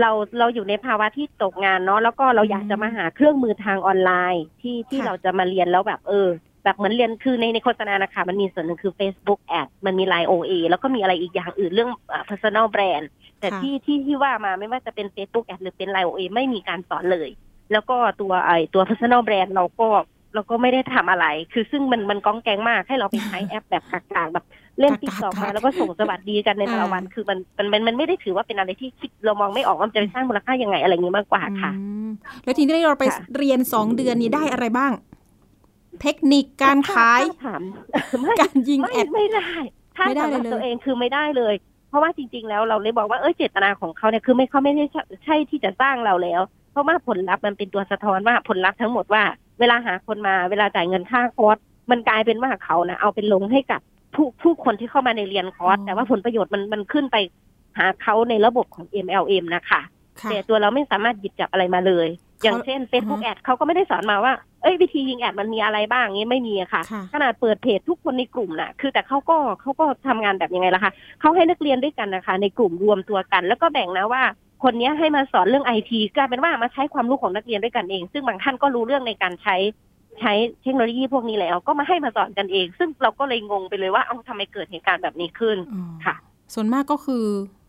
[0.00, 6.28] เราเราอยู่ในภาวะที่ตกงานเนาะแล้วก็เราอยากจะมาหาเครื่องมือทางออนไลน์ที่ที่เราจะมาเรียนแล้วแบบเออ
[6.64, 11.90] แบบเหมือนเรียนคือในในโฆษณานะคะมันมีส่วนหนึ่งคือ Facebook Ad มันมี Line OA แล้วก็มีอะไรอีกอย่างอื่นเรื่อง
[12.30, 13.04] personal brand
[13.40, 17.30] แต่ที่ที่ที่ว่ามาไม่ว่าจะเป็น Facebook Ad หรือเป็น Line OA ไม่มีการสอนเลย
[17.72, 19.88] แล้วก็ตัวไอตัว personal brand เราก็
[20.34, 24.46] เราก็ไม่ได้ทำอะไร คือซึ่งมันมันก๊องแก๊งมากให้เราไปใช้แอปแบบกากๆแบบ
[24.80, 31.70] เล่น TikTok มาแล้วก็ส่งสวัสดีกันในแต่ละวัน คือมันมันมันไม่ได้ถือว่าเป็นอะไรที่คิดเรามองไม่ออกว่ามันจะไปสร้างมูลค่ายังไงอะไรเงี้ยมากกว่าค่ะ
[32.44, 33.04] แล้วทีนี้เราไป
[33.36, 34.92] เรียนสองเดือนนี้ได้อะไรบ้าง
[36.02, 37.22] เทคนิคการขาย
[38.40, 39.50] การยิง ad ไม่ได้
[39.96, 41.54] ถ้าสำหรับตัวเองคือไม่ได้เลย
[41.88, 44.84] เพราะว่าจริงๆ แล้วเราเลยบอกว่าเออเจตนาของเขาเนี่ยคือไม่เขาไม่ได้
[45.24, 46.40] ใช่ที่จะสร้างเราแล้ว
[46.72, 49.22] เพราะว่าผลลัพธ์มันเป็นตัวสะท้อนว่าผลลัพธ์ทั้งหมดว่า
[49.60, 51.56] เวลาหาคนมาเวลาจ่ายเงินค่าคอร์ส
[51.90, 53.80] มันกลายเป็นว่าเขานะเอาเป็นลงให้กับ
[54.14, 57.16] ผู้ผู้คนที่เข้ามาในเรียนคอร์สแต่ว่าผลประโยชน์มันมันขึ้นไป
[57.78, 59.80] หาเขาในระบบของ MLM นะคะ
[60.30, 62.08] แต่ตัวเราไม่สามารถหยิบจับอะไรมาเลย
[62.42, 74.22] อย่างเช่น Facebook แอดเขาก็ไม่ได้สอนมาว่า เอ้ยวิธียิงแอดมันมีอะไรบ้างงี้ไม่มีค่ะ ขนาดเปิดเพจทุกคนในกลุ่มน่ะ คือแต่เขาก็เขาก็ทำงานแบบยังไงล่ะคะเขาให้นักเรียนด้วยกันนะคะ ในกลุ่มรวมตัวกัน แล้วก็แบ่งนะว่า
[74.64, 79.56] คนนี้ให้มาสอนเรื่องไอทีกลายเป็นว่ามาใช้ความรู้ของนักเรียนด้วยกันเอง ซึ่งบางท่านก็รู้เรื่องในการใช้
[80.20, 85.56] ใช้เทคโนโลยีพวกนี้แล้ว ก็มาให้มาสอนกันเอง ซึ่งเราก็เลยงงไปเลยว่าเอ้าทำไมเกิดเหตุการณ์แบบนี้ขึ้น
[86.04, 86.14] ค่ะ
[86.54, 87.24] ส่วนมากก็คือ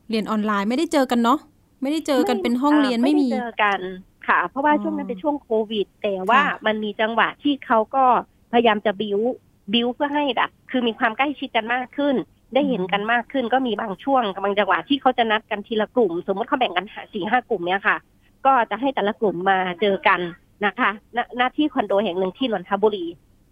[0.09, 1.39] เรียนออนไลน์ไม่ได้เจอกันเนาะ
[1.81, 3.79] ไม่ได้เจอกันเป็นห้องเรียนไม่มีเจอกัน
[4.27, 8.03] ค่ะ เพราะว่าช่วงนั้นเป็นช่วงโควิด แต่ว่ามันมีจังหวะที่เขาก็
[8.51, 9.19] พยายามจะบิว
[9.73, 12.15] บิวเพื่อให้แบบคือมีความใกล้ชิดกันมากขึ้น
[12.53, 17.97] ได้เห็นกันมากขึ้นก็มีบางช่วงบางจังหวะที่เขาจะนัดกันทีละกลุ่ม สมมติเขาแบ่งกันสี่ห้ากลุ่มเนี้ยค่ะ
[18.45, 20.19] ก็จะให้แต่ละกลุ่มมาเจอกัน
[20.65, 20.91] นะคะ
[21.37, 23.05] หน้าที่คอนโดแห่งหนึ่งที่นนทบุรี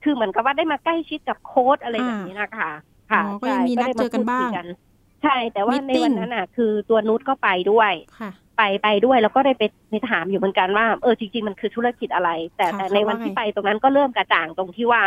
[0.03, 2.71] คือเหมือนกับว่าได้มาใกล้ชิดกับโค้ดอะไรแบบนี้นะคะ
[3.11, 4.49] ค่ะก็ยังมีนัดเจอกันบ้าง
[5.23, 7.91] ใช่ แต่ว่าในวันนั้นอะ คือตัวนุชก็ไปด้วย
[8.57, 15.01] ไปไปด้วยแล้วก็ได้ไปในถามอยู่เหมือนกันว่าเออจริง ๆ มันคือธุรกิจอะไร แต่แต่ในวันที่ไปตรงนั้นก็เริ่มกระจ่างตรงที่ว่า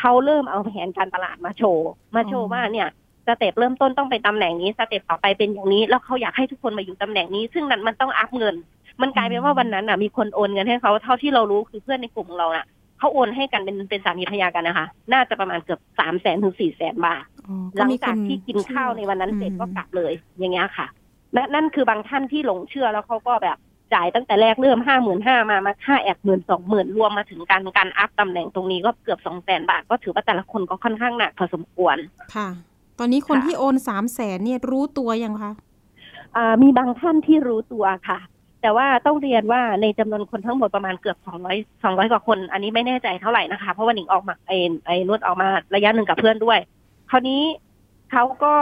[0.00, 2.88] เขาเริ่มเอาแผนการตลาดมาโชว์ มาโชว์ว่าเนี่ย
[3.26, 8.56] step เริ่มต้นต้องไปตำแหน่งนี้ step ต่อไปเป็นอย่างนี้ แล้วเขาอยากให้ทุกคนมาอยู่ตำแหน่งนี้ ซึ่งนั้นมันต้องอัพเงิน
[9.02, 12.66] มันกลายเป็นว่าวันนั้นอะมีคนโอนเงินให้เขาเท่าที่เรารู้คือเพื่อนในกลุ่มของเราน่ะ
[12.98, 17.24] เขาโอนให้กันเป็นเป็นสามีภรรยากันนะคะ น่าจะประมาณเกือบสามแสนถึงสี่แสนบาท
[17.76, 20.86] หลังจากที่กินข้าวในวันนั้นเสร็จก็กลับเลยอย่างเงี้ยค่ะ
[21.34, 23.56] และนั่นคือบางท่านที่หลงเชื่อแล้วเขาก็แบบ
[23.94, 31.96] จ่ายตั้งแต่แรกเริ่มห้าหมื่นห้ามามาค่าแอดหมื่นสองหมื่นรวมมาถึงการการอัพตำแหน่งตรงนี้ก็เกือบสองแสนบาท ก็ถือว่าแต่ละคนก็ค่อนข้างหนักพอสมควร
[32.34, 32.48] ค่ะ
[32.98, 35.52] ตอนนี้คนที่โอนสามแสนเนี่ยรู้ตัวยังคะ
[36.62, 38.18] มีบางท่านที่รู้ตัวค่ะ
[38.66, 46.58] แต่ว่าต้องเรียนว่าในจำนวนคนทั้งหมดประมาณเกือบสองร้อยสองร้อยกว่าคน อันนี้ไม่แน่ใจเท่าไหร่นะคะ เพราะว่าหนิงออกมาไอ้ไอ้นวดออกมาระยะหนึ่งกับเพื่อนด้วย
[47.10, 47.42] คราวนี้
[48.12, 48.54] เขาก็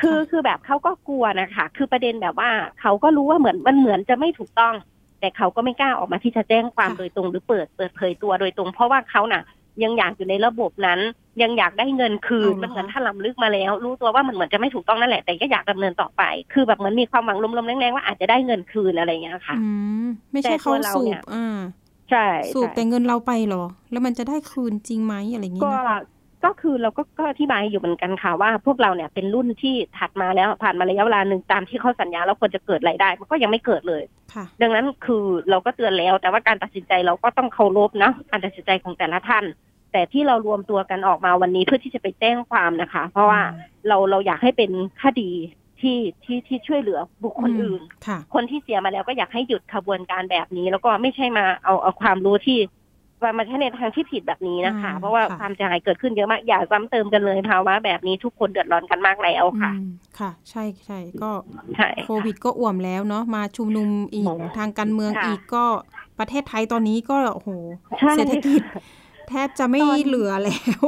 [0.00, 2.50] คือคือแบบเขาก็กลัวนะคะ คือประเด็นแบบว่า
[2.80, 4.74] เขาก็รู้ว่าเหมือนมันเหมือนจะไม่ถูกต้อง
[5.20, 9.42] แต่เขาก็ไม่กล้าออกมาที่จะแจ้งความโดยตรงหรือเปิดเปิดเผยตัวโดยตรง เพราะว่าเขาน่ะ
[9.82, 11.00] ยังอยากอยู่ในระบบนั้น
[11.42, 19.68] ยังอยากได้เงินคืนมันเหมือนถ้าลำลึกมาแล้ว รู้ตัวว่ามันเหมือนจะไม่ถูกต้องนั่นแหละแต่ก็อยากดำเนินต่อไป คือแบบเหมือนมีความหวังลมๆแรงๆว่าอาจจะได้เงินคืนอะไรอย่างเงี้ยค่ะอื
[20.04, 21.58] มไม่ใช่เขาสูบอ่า
[22.10, 26.00] ใช่สูบแต่เงินเราไปเหรอ แล้วมันจะได้คืนจริงไหมอะไรอย่างเงี้ก็ยนะ
[26.44, 34.02] ก็คือเราก็ก็อธิบายอยู่เหมือนกันค่ะว่าพวกเราเนี่ยเป็นรุ่นที่ถัดมาแล้วผ่านมาระยะเวลาหนึ่งตามที่เขาสัญญาแล้วควรจะเกิดรายได้ มันก็ยังไม่เกิดเลย
[34.34, 39.44] ค่ะดังนั้นคือเราก็เตือนแล้ว แต่ว่าการตัดสินใจเราก็ต้องเคารพนะการตัดสินใจของแต่ละท่าน
[39.92, 43.40] แต่ที่เรารวมตัวกันออกมาวันนี้เพื่อที่จะไปแจ้งความนะคะ เพราะว่า
[43.88, 44.70] เราเราอยากให้เป็น
[45.02, 45.30] คดี
[45.80, 52.58] ที่ที่ที่ช่วยเหลือบุคคลอื่นค่ะคนที่เสียมาแล้วก็อยากให้หยุดขบวนการแบบนี้ แล้วก็ไม่ใช่มาเอาเอาความรู้ที่
[53.38, 61.30] มาใช้ในทางที่ผิดแบบนี้นะคะอืมเพราะว่าค่ะความเสียหายเกิดขึ้นเยอะมาก อย่าซ้ำเติมกันเลยภาวะแบบนี้ทุกคนเดือดร้อนกันมากแล้วค่ะอืมค่ะ ใช่ใช่ก็
[61.76, 65.64] ใช่โควิดก็อ่วมแล้วเนาะมาชุมนุมอีกโอ้ทางการเมืองค่ะอีกก็
[66.18, 67.50] ประเทศไทยตอนนี้ก็โอ้โห
[67.98, 68.60] ใช่เศรษฐกิจ
[69.28, 70.82] แทบจะไม่ตอนเหลือแล้ว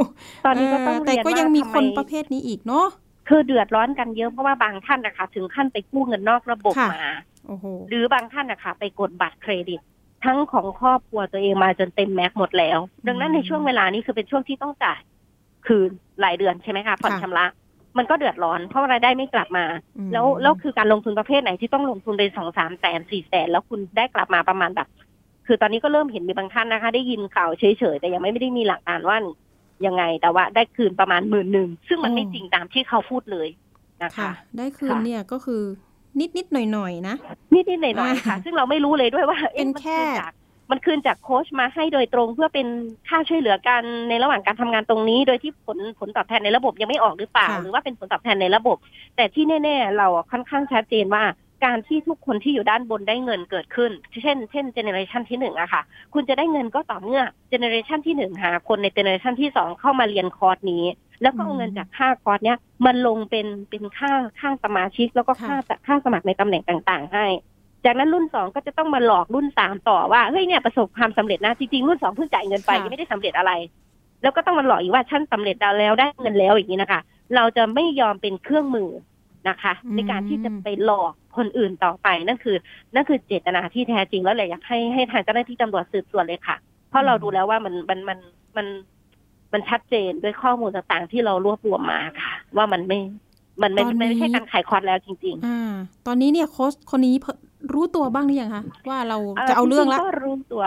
[0.45, 2.87] ตอนนี้ก็ต้องเแต่เรียนก็ยังว่ามีทำไคนประเภทนี้อีกเนาะ
[3.29, 7.13] คือเดือดร้อนกันเยอะเพราะว่าบางท่านนะคะ ถึงขั้นไปกู้เงินนอกระบบค่ะมา
[7.47, 9.81] โอ้โหหรือบางท่านนะคะ ไปกดบัตรเครดิต
[10.25, 15.01] ทั้งของครอบครัวตัวเองมาจนเต็มแม็กซ์หมดแล้ว ดังนั้นในช่วงเวลานี้คือเป็นช่วงที่ต้องจ่าย
[15.67, 15.91] คืน
[16.25, 17.47] รายเดือนใช่ไหมคะผ่อนค่ะชำระ
[17.99, 19.65] มันก็เดือดร้อนเพราะรายได้ไม่กลับมา
[19.99, 24.89] อืมแล้วแล้วคือการลงทุนประเภทไหนที่ต้องลงทุนไปสองสามแสนสี่แสนแล้วคุณได้กลับมาประมาณแบบ
[25.47, 29.19] คือตอนนี้ก็เริ่มเห็นมีบางท่านนะคะ ได้ยินข่าวเฉยๆแต่ยังไม่ได้มีหลักฐานว่า
[29.87, 33.49] ยังไงแต่ว่าได้คืนประมาณหมื่นหนึ่งซึ่งมันไม่จริงตามที่เขาพูดเลย
[34.03, 35.63] นะคะค่ะได้คืนค่ะเนี่ยก็คือ
[36.21, 37.17] นิดนิดหน่อยหน่อยๆนะ
[37.55, 40.33] นิดนิดหน่อยหน่อยๆค่ะอ่าซึ่งเราไม่รู้เลยด้วยว่าอ๊ะเป็นมัแค่คืจาก
[40.71, 42.67] มันคืนจากโค้ชมาให้โดยตรงเพื่อเป็น
[43.09, 48.77] ค่าช่วยเหลือกันในระหว่างการทำงานตรงนี้ โดยที่ผลผลตอบแทนในระบบยังไม่ออกหรือเปล่า หรือว่าเป็นผลตอบแทนในระบบ
[49.17, 51.25] แต่ที่แน่ ๆ เราอะค่อนข้างชัดเจนว่า
[51.65, 53.91] การที่ทุกคนที่อยู่ด้านบนได้เงินเกิดขึ้น
[54.23, 55.83] เช่น เช่น generation ที่หนึ่งอะค่ะ
[56.15, 60.85] คุณจะได้เงินก็ต่อเมื่อ generation ที่หนึ่งหาคนใน generation ที่สองเข้ามาเรียนคอร์สนี้
[61.23, 67.27] แล้วก็เอาเงินจากค่าคอร์สเนี้ยมันลงเป็นเป็นค่าค่าสมาชิก แล้วก็ค่าค่าสมัครในตำแหน่งต่าง ๆ ให้
[67.85, 73.53] จากนั้นรุ่นสองก็จะต้องมาหลอกรุ่นสามต่อว่าเฮ้ยเนี่ยประสบความสำเร็จนะจริงๆรุ่นสองเพิ่งจ่ายเงินไปค่ะยังไม่ได้สำเร็จอะไร
[74.23, 77.01] แล้วก็ต้องมาหลอกอีกว่าฉันสำเร็จแล้วได้เงินแล้วอย่างนี้นะคะ
[77.35, 78.91] เราจะไม่ยอมเป็นเครื่องมือ
[79.49, 82.57] นะคะอืมในการที่จะไปหลอกคนอื่นต่อไปนั่นคือ
[82.95, 86.57] นั่นคือเจตนาที่แท้จริงแล้วเลยอยากให้ให้ทางเจ้าหน้าที่ตำรวจสืบสวนเลยค่ะ
[86.89, 88.19] เพราะเราดูแล้วว่ามันมันมัน
[88.57, 88.67] มัน
[89.55, 92.99] มันชัดเจนด้วยข้อมูลต่างๆ ที่เรารวบรวมมาค่ะ ว่ามันไม่
[93.63, 95.73] มันไม่ตอนนี้มันไม่ใช่การขายคอร์สแล้วจริงๆอ่า
[96.07, 97.37] ตอนนี้เนี่ยโค้ชคนนี้เพิ่ง
[97.75, 100.63] รู้ตัวบ้างหรือยังคะว่าเราจะเอาเรื่องละจๆก็รู้ตัว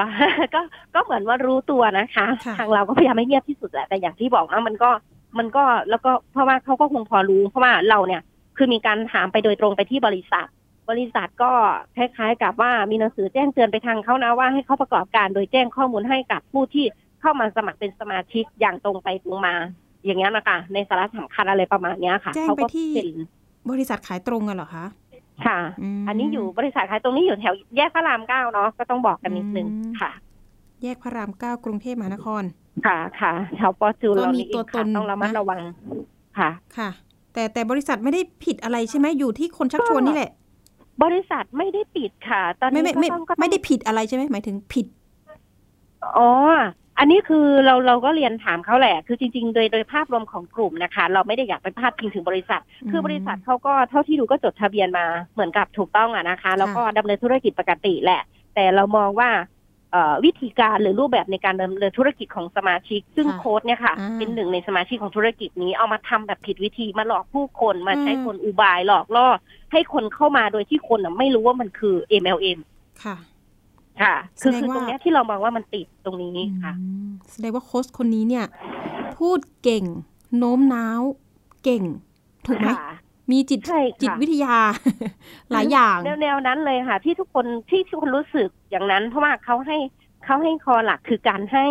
[0.55, 0.61] ก็
[0.95, 4.89] ก็เหมือนว่ารู้ตัวนะคะค่ะทางเราก็พยายามไม่เงียบที่สุดแหละแต่อย่างที่บอกว่ามันก็
[5.37, 8.21] มันก็แล้วก็เพราะว่าเขาก็คงพอรู้ เพราะว่าเราเนี่ย
[8.57, 10.47] คือมีการถามไปโดยตรงไปที่บริษัท
[10.89, 11.51] บริษัทก็
[11.95, 16.85] คล้ายๆ กับว่ามีหนังสือแจ้งเตือนไปทางเขานะว่าให้เขาประกอบการโดยแจ้งข้อมูลให้กับผู้ที่
[17.21, 19.55] เข้ามาสมัครเป็นสมาชิกอย่างตรงไปตรงมา
[20.05, 23.09] อย่างเงี้ยนะคะ ในสาระสำคัญอะไรประมาณเนี้ยค่ะแจ้งเขาไปก็ที่เป็น
[23.69, 24.85] บริษัทขายตรงกันเหรอคะ
[25.45, 25.59] ค่ะ
[25.99, 30.11] มอันนี้อยู่บริษัทขายตรงนี้อยู่แถวแยกพระรามเก้าเนาะก็ต้องบอกกันนิดนึงอืมค่ะ
[30.83, 32.43] แยกพระรามเก้ากรุงเทพมหานคร
[32.85, 35.61] ค่ะค่ะแถวปอจูก็เรามีนี่เอตัวงตค่ะนต้องระมัดนะระวัง
[36.39, 36.89] ค่ะค่ะ
[37.33, 40.31] แต่แต่บริษัทไม่ได้ผิดอะไรใช่ไหมอยู่ที่คนชักชวนนี่แหละ
[41.03, 44.85] บริษัทไม่ได้ปิดค่ะ ตอนไม่นี้ไม่ไม่ก็ต้องก็ต้องไม่ได้ผิดอะไรใช่ไหมหมายถึงผิด
[46.17, 46.29] อ๋อ
[46.99, 58.21] อันนี้คือเราเราก็เรียนถามเขาแหละ คือจริง ๆ โดยโดยภาพรวมของกลุ่มนะคะ เราไม่ได้อยากไปพาดพิงถึงบริษัทอืมคือบริษัทเขาก็เท่าที่ดูก็จดทะเบียนมาเหมือนกับถูกต้องอะนะคะ แล้วก็ดำเนินธุรกิจปกติแหละ
[58.55, 59.29] แต่เรามองว่า
[59.91, 69.27] เอ่อวิธีการหรือรูปแบบในการดำเนินธุรกิจของสมาชิก ซึ่งค่ะโค้ดเนี่ยค่ะอ่าเป็นหนึ่งในสมาชิกของธุรกิจนี้เอามาทำแบบผิดวิธีมาหลอกผู้คนมาใช้อืมคนอุบายหลอกล่อ
[69.71, 72.59] ให้คนเข้ามาโดยที่คนน่ะไม่รู้ว่ามันคือ MLM
[73.03, 73.15] ค่ะ
[74.01, 78.45] ค่ะ คือแสดงคือว่าตรงเนี้ยที่เรามองว่ามันติดตรงนี้ค่ะอืมแสดงว่าโค้ชคนนี้เนี่ย
[79.17, 79.85] พูดเก่ง
[80.37, 81.01] โน้มน้าว
[81.63, 81.83] เก่ง
[82.45, 82.91] ถูกไหมค่ะ
[83.31, 84.57] มีจิตใช่ค่ะจิตวิทยา
[85.51, 89.77] หลายอย่างแนวแนวนั้นเลยค่ะ ที่ทุกคนที่ทุกคนรู้สึกอย่างนั้น เพราะว่าเขาให้
[90.25, 91.65] เขาให้คอหลักคือการให้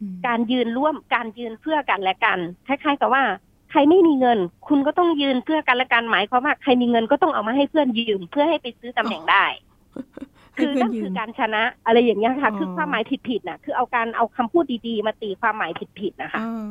[0.00, 3.24] อืมการยืนร่วมการยืนเพื่อกันและกันคล้ายๆกับว่า
[3.70, 4.38] ใครไม่มีเงิน
[4.68, 10.25] คุณก็ต้องยืนเพื่อกันและกันหมายความว่าใครมีเงินก็ต้องเอามาให้เพื่อนยืมเพื่อให้ไปซื้อตำแหน่งได้ให้
[10.56, 16.70] คือเพื่อนนั่นยืคือมการชนะอะไรอย่างเงี้ยค่ะอ๋อคือความหมายผิดๆน่ะ คือเอาการเอาคำพูดดีๆ มาตีความหมายผิดๆนะคะอ่า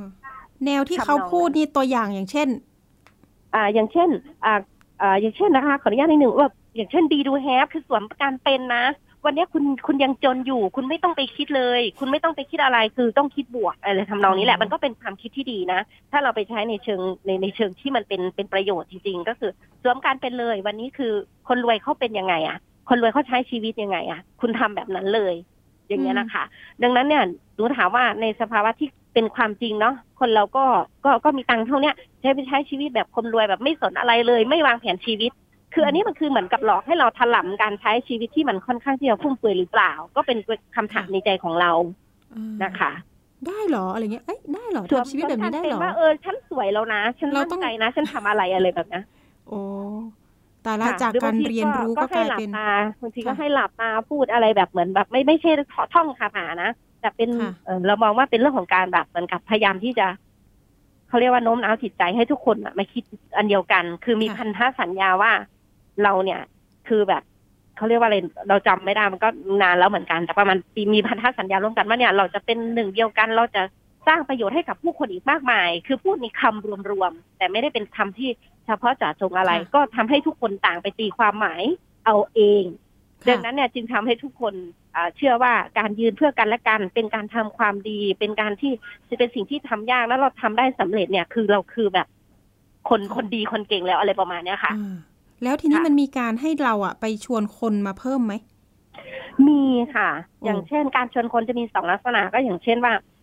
[0.65, 2.49] แนวที่ทำนองเขาพูดนี่ตัวอย่างอย่างเช่น
[3.53, 4.09] อ่าอย่างเช่น
[4.45, 4.53] อ่า
[5.01, 8.85] อ่าอย่างเช่นนะคะ ขออนุญาตนิดหนึ่งว่าอย่างเช่นดีดูแฮปคือสวมประกันเป็นนะ
[9.25, 15.79] วันนี้คุณคุณยังจนอยู่ คุณไม่ต้องไปคิดเลย คุณไม่ต้องไปคิดอะไรคือต้องคิดบวกอะไรทำนองนี้แหละมันก็เป็นความคิดที่ดีนะ
[16.11, 19.51] ถ้าเราไปใช้ในเชิงในในเชิงที่มันเป็นเป็นประโยชน์จริงๆ ก็คือ
[19.83, 21.13] สวมการเป็นเลย วันนี้คือ
[21.47, 22.57] คนรวยเขาเป็นยังไงอะ
[22.89, 25.33] คนรวยเขาใช้ชีวิตยังไงอะคุณทำแบบนั้นเลย
[25.87, 26.43] อย่างเงี้ยนะคะ
[26.83, 27.23] ดังนั้นเนี่ย
[27.55, 30.65] หนูถามว่าในสภาวะที่เป็นความจริงเนาะคนเราก็
[31.05, 35.31] ก็ก็มีตังค์เท่าเนี้ยใช้ไปใช้ชีวิตแบบคนรวยแบบไม่สนอะไรเลย ไม่วางแผนชีวิต
[35.73, 40.37] คืออันนี้มันคือเหมือนกับหลอกให้เราถลำการใช้ชีวิตที่มันค่อนข้างที่จะฟุ่มเฟือยหรือเปล่า ก็เป็น
[40.75, 41.71] คำถามในใจของเรา
[42.63, 42.91] นะคะ
[43.47, 49.01] ได้หรออะไรเงี้ยเอ้ยได้หรอทำชีวิตแบบนี้ได้หรอว่าเออฉันสวยแล้วนะ ฉันมั่นใจนะ ฉันทำอะไรอะไรแบบนี้
[49.47, 49.59] โอ้
[50.65, 52.49] แต่ละจากการเรียนรู้ก็กลายเป็น
[53.01, 55.51] บางทีก็ให้หลับตาพูดอะไรแบบเหมือนแบบไม่ไม่ใช่
[55.93, 57.29] ท่องคาถานะแต่เป็น
[57.87, 60.07] เรามองว่าเป็นเรื่องของการแบบเหมือนกับพยายามที่จะ
[61.07, 63.03] เขาเรียกว่าโน้มน้าวจิตใจให้ทุกคนมาคิด
[63.37, 65.31] อันเดียวกัน คือมีพันธสัญญาว่า
[66.03, 66.41] เราเนี่ย
[66.87, 67.23] คือแบบ
[67.77, 68.17] เขาเรียกว่าอะไร
[68.49, 69.29] เราจำไม่ได้มันก็
[69.61, 73.61] นานแล้วเหมือนกัน แต่ประมาณปีมีพันธสัญญาร่วมกันว่าเนี่ย เราจะเป็นหนึ่งเดียวกันเราจะ
[74.07, 78.29] สร้างประโยชน์ให้กับผู้คนอีกมากมาย คือพูดในคำรวมๆ แต่ไม่ได้เป็นคำที่
[78.65, 81.63] เฉพาะเจาะจงอะไร ก็ทำให้ทุกคนต่างไปตีความหมาย
[82.05, 82.63] เอาเอง
[83.29, 84.53] ดังนั้นเนี่ยจึงทำให้ทุกคน
[85.15, 88.71] เชื่อว่าการยืนเพื่อกันและกัน เป็นการทำความดี เป็นการที่
[89.19, 92.07] เป็นสิ่งที่ทำยากแล้วเราทำได้สำเร็จเนี่ย คือเราคือแบบ
[92.89, 94.73] คนคนดีคนเก่งแล้วอะไรประมาณเนี้ยค่ะ
[95.43, 98.33] แล้วทีนี้มันมีการให้เราอะไปชวนคนมาเพิ่มไหม
[99.47, 99.63] มี
[99.95, 100.09] ค่ะ
[100.43, 103.14] อย่างเช่น การชวนคนจะมีสองลักษณะก็อย่างเช่นว่าเออ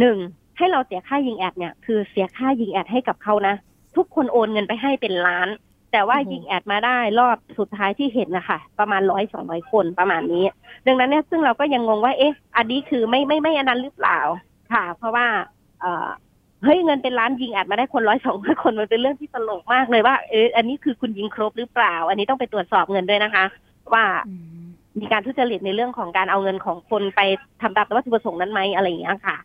[0.00, 0.18] หนึ่ง
[0.56, 3.54] ให้เราเสียค่ายิงแอดเนี่ยคือเสียค่ายิงแอดให้กับเขานะ
[3.96, 5.48] ทุกคนโอนเงินไปให้เป็นล้าน
[5.92, 10.44] แต่ว่ายิงแอดมาได้รอบสุดท้ายที่เห็นนะคะประมาณร้อยสองร้อยคนประมาณนี้
[10.86, 14.18] ดังนั้นเนี่ยซึ่งเราก็ยังงงว่าเอ๊ะ อันนี้คือไม่ไม่ไม่อันนั้นหรือเปล่า
[14.72, 15.26] ค่ะ เพราะว่า
[15.80, 16.08] เออ
[16.64, 23.44] เฮ้ยเงินเป็นล้านยิงแอดมาได้คนร้อยสองร้อยคนมันเป็นเรื่องที่ตลกมากเลยว่าเอออันนี้คือคุณยิงครบหรือเปล่า อันนี้ต้องไปตรวจสอบเงินด้วยนะคะ
[23.92, 24.04] ว่า
[25.00, 27.20] มีการทุจริตในเรื่องของการเอาเงินของคนไป
[27.62, 29.36] ทำตามวัตถุประสงค์นั้นไหมอะไรอย่างเงี้ยค่ะ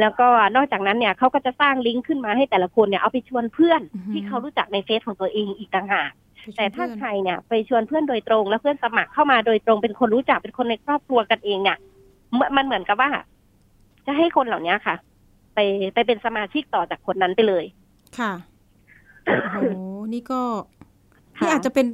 [0.00, 3.80] แล้วก็นอกจากนั้นเนี่ยเขาก็จะสร้างลิงก์ขึ้นมาให้แต่ละคนเนี่ยเอาไปชวนเพื่อน
[4.12, 6.10] ที่เขารู้จักในเฟซของตัวเองอีกต่างหาก
[6.56, 11.78] แต่ถ้าใครเนี่ยไปชวนเพื่อนโดยตรง แล้วเพื่อนสมัครเข้ามาโดยตรงเป็นคนรู้จักเป็นคนในครอบครัวกันเองเนี่ย
[12.56, 13.10] มันเหมือนกับว่า
[14.06, 14.94] จะให้คนเหล่านี้ค่ะ
[15.54, 15.58] ไป
[15.94, 17.64] ไปเป็นสมาชิกต่อจากคนนั้นไปเลย
[18.18, 18.32] ค่ะ
[19.26, 19.58] โอ้โห
[20.12, 20.40] นี่ก็
[21.40, 21.86] นี่อาจจะเป็น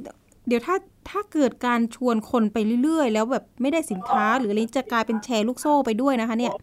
[0.47, 0.75] เดี๋ยวถ้า
[1.09, 6.53] ถ้าเกิดการชวนคนไปเรื่อยๆ แล้วแบบไม่ได้สินค้า หรืออะไรจะกลายเป็นแชร์ลูกโซ่ไปด้วยนะคะ เนี่ย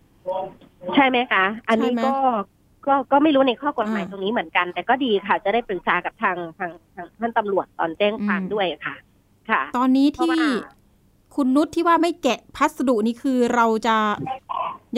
[0.95, 2.15] ใช่ไหมคะ อันนี้ก็
[2.87, 8.95] ก็ก็ไม่รู้ในข้อกฎหมายตรงนี้เหมือนกัน แต่ก็ดีค่ะจะได้ปรึกษากับทางทางทางท่านตำรวจตอนแจ้งความด้วยค่ะ
[9.51, 10.37] ค่ะ ตอนนี้ที่
[11.37, 13.97] คุณนุชที่ว่าไม่แกะพัสดุนี่คือเราจะ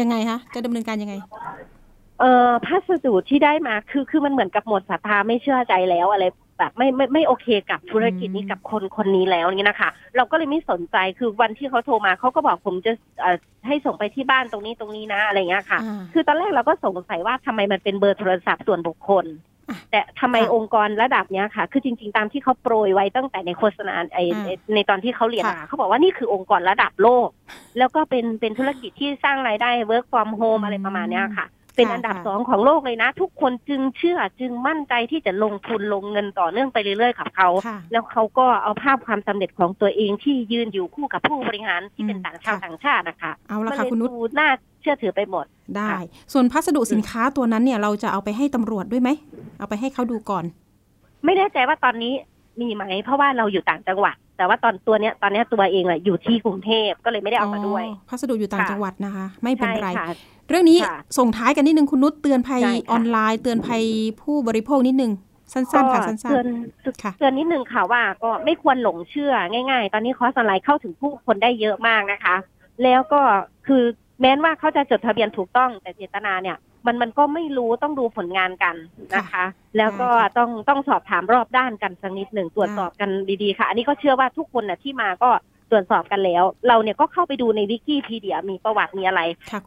[0.01, 1.15] ยังไงคะจะดำเนินการยังไง
[2.21, 6.25] เออพัสดุที่ได้มาคือคือมันเหมือนกับหมดศรัทธาไม่เชื่อใจแล้วอะไร
[6.59, 12.93] แบบไม่ไม่ไม่โอเคกับธุรกิจนี้กับคนคนนี้แล้วนี่นะคะ เราก็เลยไม่สนใจคือวันที่เขาโทรมาเขาก็บอกผมจะ
[13.67, 15.79] ให้ส่งไปที่บ้านตรงนี้ตรงนี้นะอะไรเงี้ยค่ะ
[16.13, 19.27] คือตอนแรกเราก็สงสัยว่าทำไมมันเป็นเบอร์โทรศัพท์ส่วนบุคคล
[19.91, 24.19] แต่ทำไมองค์กรระดับเนี้ยค่ะ คือจริง ๆ ตามที่เขาโปรยไว้ตั้งแต่ในโฆษณาไอ
[24.75, 27.29] ในตอนที่เขาเรียนมาเขาบอกว่านี่คือองค์กรระดับโลก
[27.79, 31.47] แล้วก็เป็นเป็นธุรกิจที่สร้างรายได้ work from home อะไรประมาณเนี้ยค่ะ
[31.77, 37.49] เป็นอันดับสองของโลกเลยนะ ทุกคนจึงเชื่อจึงมั่นใจที่จะลงทุนลงเงินต่อเนื่องไปเรื่อยๆกับเขา
[37.93, 44.49] แล้วเขาก็เอาภาพความสำเร็จของตัวเองที่ยืนอยู่คู่กับผู้บริหารที่เป็นต่างชาติต่างชาตินะคะเอาละค่ะคุณนุชน่า
[44.81, 45.45] เชื่อถือไปหมด
[45.77, 45.95] ได้
[46.33, 49.11] ส่วนพัสดุสินค้าตัวนั้นเนี่ยเราจะเอาไปให้ตำรวจด้วยไหม
[49.59, 50.45] เอาไปให้เขาดูก่อน
[51.25, 52.13] ไม่แน่ใจว่าตอนนี้
[52.61, 59.89] มีไหมเพราะว่าเราอยู่ต่างจังหวัด แต่ว่าตอนตัวเนี้ยตอนนี้ตัวเองอะอยู่ที่กรุงเทพก็เลยไม่ได้เอามาด้วยพัสดุอยู่ต่างจังหวัดนะคะ ไม่เป็นไร
[60.49, 60.79] เรื่องนี้
[61.19, 63.83] ส่งท้ายกันนิดนึงคุณนุชเตือนภัยออนไลน์ เตือนภัย
[64.23, 65.13] ผู้บริโภคนิดนึง
[65.53, 66.47] สั้นๆค่ะสั้นๆเตือน
[67.19, 72.35] เตือนนิดนึงค่ะว่าก็ไม่ควรหลงเชื่อง่าย ๆ ตอนนี้คอร์สออนไลน์เข้าถึงผู้คนได้เยอะมากนะคะ
[72.83, 73.21] แล้วก็
[73.67, 73.83] คือ
[74.21, 76.57] แม้ว่าเขาจะจดทะเบียนถูกต้องแต่เจตนาเนี่ย
[76.87, 78.77] มันมันก็ไม่รู้ต้องดูผลงานกัน
[79.17, 79.45] นะคะ
[79.79, 80.09] แล้วก็
[80.39, 83.11] ต้องต้องสอบถามรอบด้านกันสักนิดหนึ่งตรวจสอบกัน
[83.43, 85.31] ดีๆค่ะ อันนี้ก็เชื่อว่าทุกคนน่ะที่มาก็
[85.71, 89.21] ตรวจสอบกันแล้ว เราเนี่ยก็เข้าไปดูในวิกิพีเดียมีประวัติมีอะไร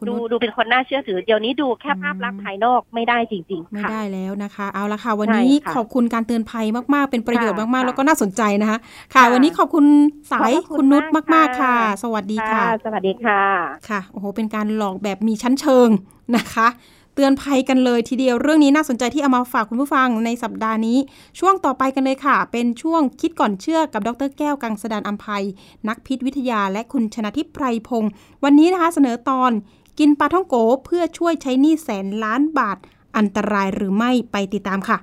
[0.08, 8.78] ดูดูเป็นคนน่าเชื่อถือ เดี๋ยวนี้ดูแค่ภาพลักษณ์ภายนอกไม่ได้จริง ๆ ไม่ได้แล้วนะคะ เอาละค่ะ วันนี้ขอบคุณการเตือนภัยมากๆ เป็นประโยชน์มากๆ แล้วก็น่าสนใจนะคะ
[9.14, 9.84] ค่ะ วันนี้ขอบคุณ
[10.32, 11.04] สายคุณนุช
[11.34, 13.40] มากๆค่ะ สวัสดีค่ะ สวัสดีค่ะ
[13.88, 15.88] ค่ะโอ้โหเป็นการหลอกแบบมีชั้นเชิง
[16.36, 16.68] นะคะ
[17.07, 20.98] เเตือนภัยกันเลยทีเดียวเรื่องนี้น่าสนใจที่เอามาฝากคุณผู้ฟังในสัปดาห์นี้
[21.38, 25.44] ช่วงต่อไปกันเลยค่ะ เป็นช่วงคิดก่อนเชื่อกับดรแก้วกังสดานอัมภัย
[25.88, 28.10] นักพิษวิทยาและคุณชนะทิพไพรพงศ์
[28.44, 29.52] วันนี้นะคะเสนอตอน
[29.98, 30.54] กินปลาท่องโก
[30.84, 32.78] เพื่อช่วยใช้หนี้แสนล้านบาท
[33.16, 34.98] อันตรายหรือไม่ไปติดตามค่ะ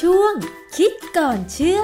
[0.00, 0.32] ช่วง
[0.76, 1.82] คิดก่อนเชื่อ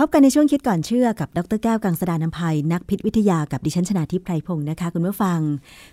[0.00, 5.40] พบกันในช่วงคิดก่อนเชื่อกับดรแก้วกังสดานนภัย นักพิษวิทยากับดิฉันชนาทิพไพรพงศ์นะคะ คุณผู้ฟัง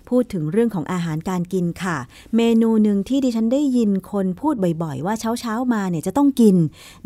[0.08, 1.96] พูดถึงเรื่องของอาหารการกินค่ะ
[2.36, 6.56] เมนูหนึ่งที่ดิฉันได้ยินคนพูดบ่อยๆ ว่าเช้าเช้ามาเนี่ยจะต้องกิน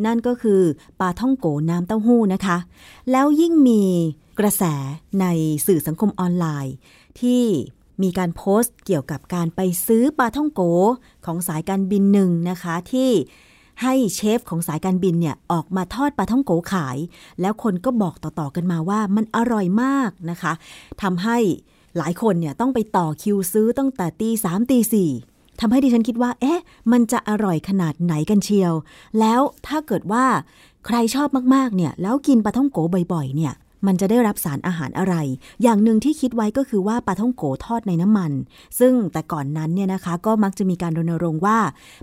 [0.06, 0.60] นั่นก็คือ
[1.00, 2.56] ปลาท่องโกน้ำเต้าหู้นะคะ
[3.10, 3.82] แล้วยิ่งมี
[4.38, 4.64] กระแส
[5.20, 5.26] ใน
[5.66, 6.74] สื่อสังคมออนไลน์
[7.20, 7.42] ที่
[8.02, 10.62] มีการโพสต์เกี่ยวกับการไปซื้อปลาท่องโก
[11.26, 13.10] ของสายการบินหนึ่งนะคะที่
[13.82, 16.96] ให้เชฟของสายการบินเนี่ยออกมาทอดปลาท่องโกขาย
[17.40, 20.52] แล้วคนก็บอกต่อๆกันมาว่ามันอร่อยมากนะคะ
[21.02, 21.36] ทำให้
[21.98, 25.10] หลายคนเนี่ยต้องไปต่อคิวซื้อตั้งแต่ตีสามตีสี่
[25.60, 26.60] ทำให้ดิฉันคิดว่า เอ๊ะ
[26.92, 28.72] มันจะอร่อยขนาดไหนกันเชียว
[29.20, 30.24] แล้วถ้าเกิดว่า
[30.86, 32.78] ใครชอบมากๆ เนี่ย แล้วกินปลาท่องโก
[33.12, 33.52] บ่อยๆ เนี่ย
[33.86, 35.14] มันจะได้รับสารอาหารอะไร
[35.62, 38.32] อย่างหนึ่งที่คิดไว้ก็คือว่าปลาท่องโกทอดในน้ำมัน
[38.80, 41.58] ซึ่งแต่ก่อนนั้นเนี่ยนะคะก็มักจะมีการรณรงค์ว่า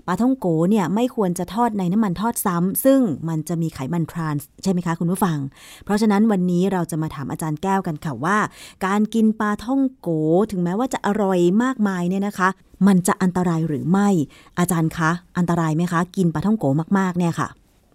[0.06, 5.38] ปลาท่องโกเนี่ยไม่ควรจะทอดในน้ำมันทอดซ้ำซึ่งมันจะมีไขมันทรานส์ใช่ไหมคะคุณผู้ฟัง
[5.84, 8.38] เพราะฉะนั้นวันนี้เราจะมาถามอาจารย์แก้วกันค่ะว่า
[8.86, 10.08] การกินปลาท่องโก
[10.50, 12.48] ถึงแม้ว่าจะอร่อยมากมายเนี่ยนะคะ
[12.86, 14.08] มันจะอันตรายหรือไม่
[14.58, 16.64] อาจารย์คะอันตรายไหมคะ กินปลาท่องโก
[16.98, 17.48] มากๆเนี่ยค่ะ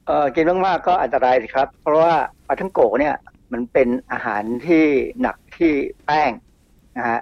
[0.08, 2.14] เออกินมากๆก็อันตรายสิครับ เพราะว่า
[2.48, 3.16] ปลาท่องโกเนี่ย
[3.54, 4.86] มันเป็นอาหารที่
[5.22, 5.72] หนักที่
[6.06, 6.32] แป้ง
[6.98, 7.20] นะฮะ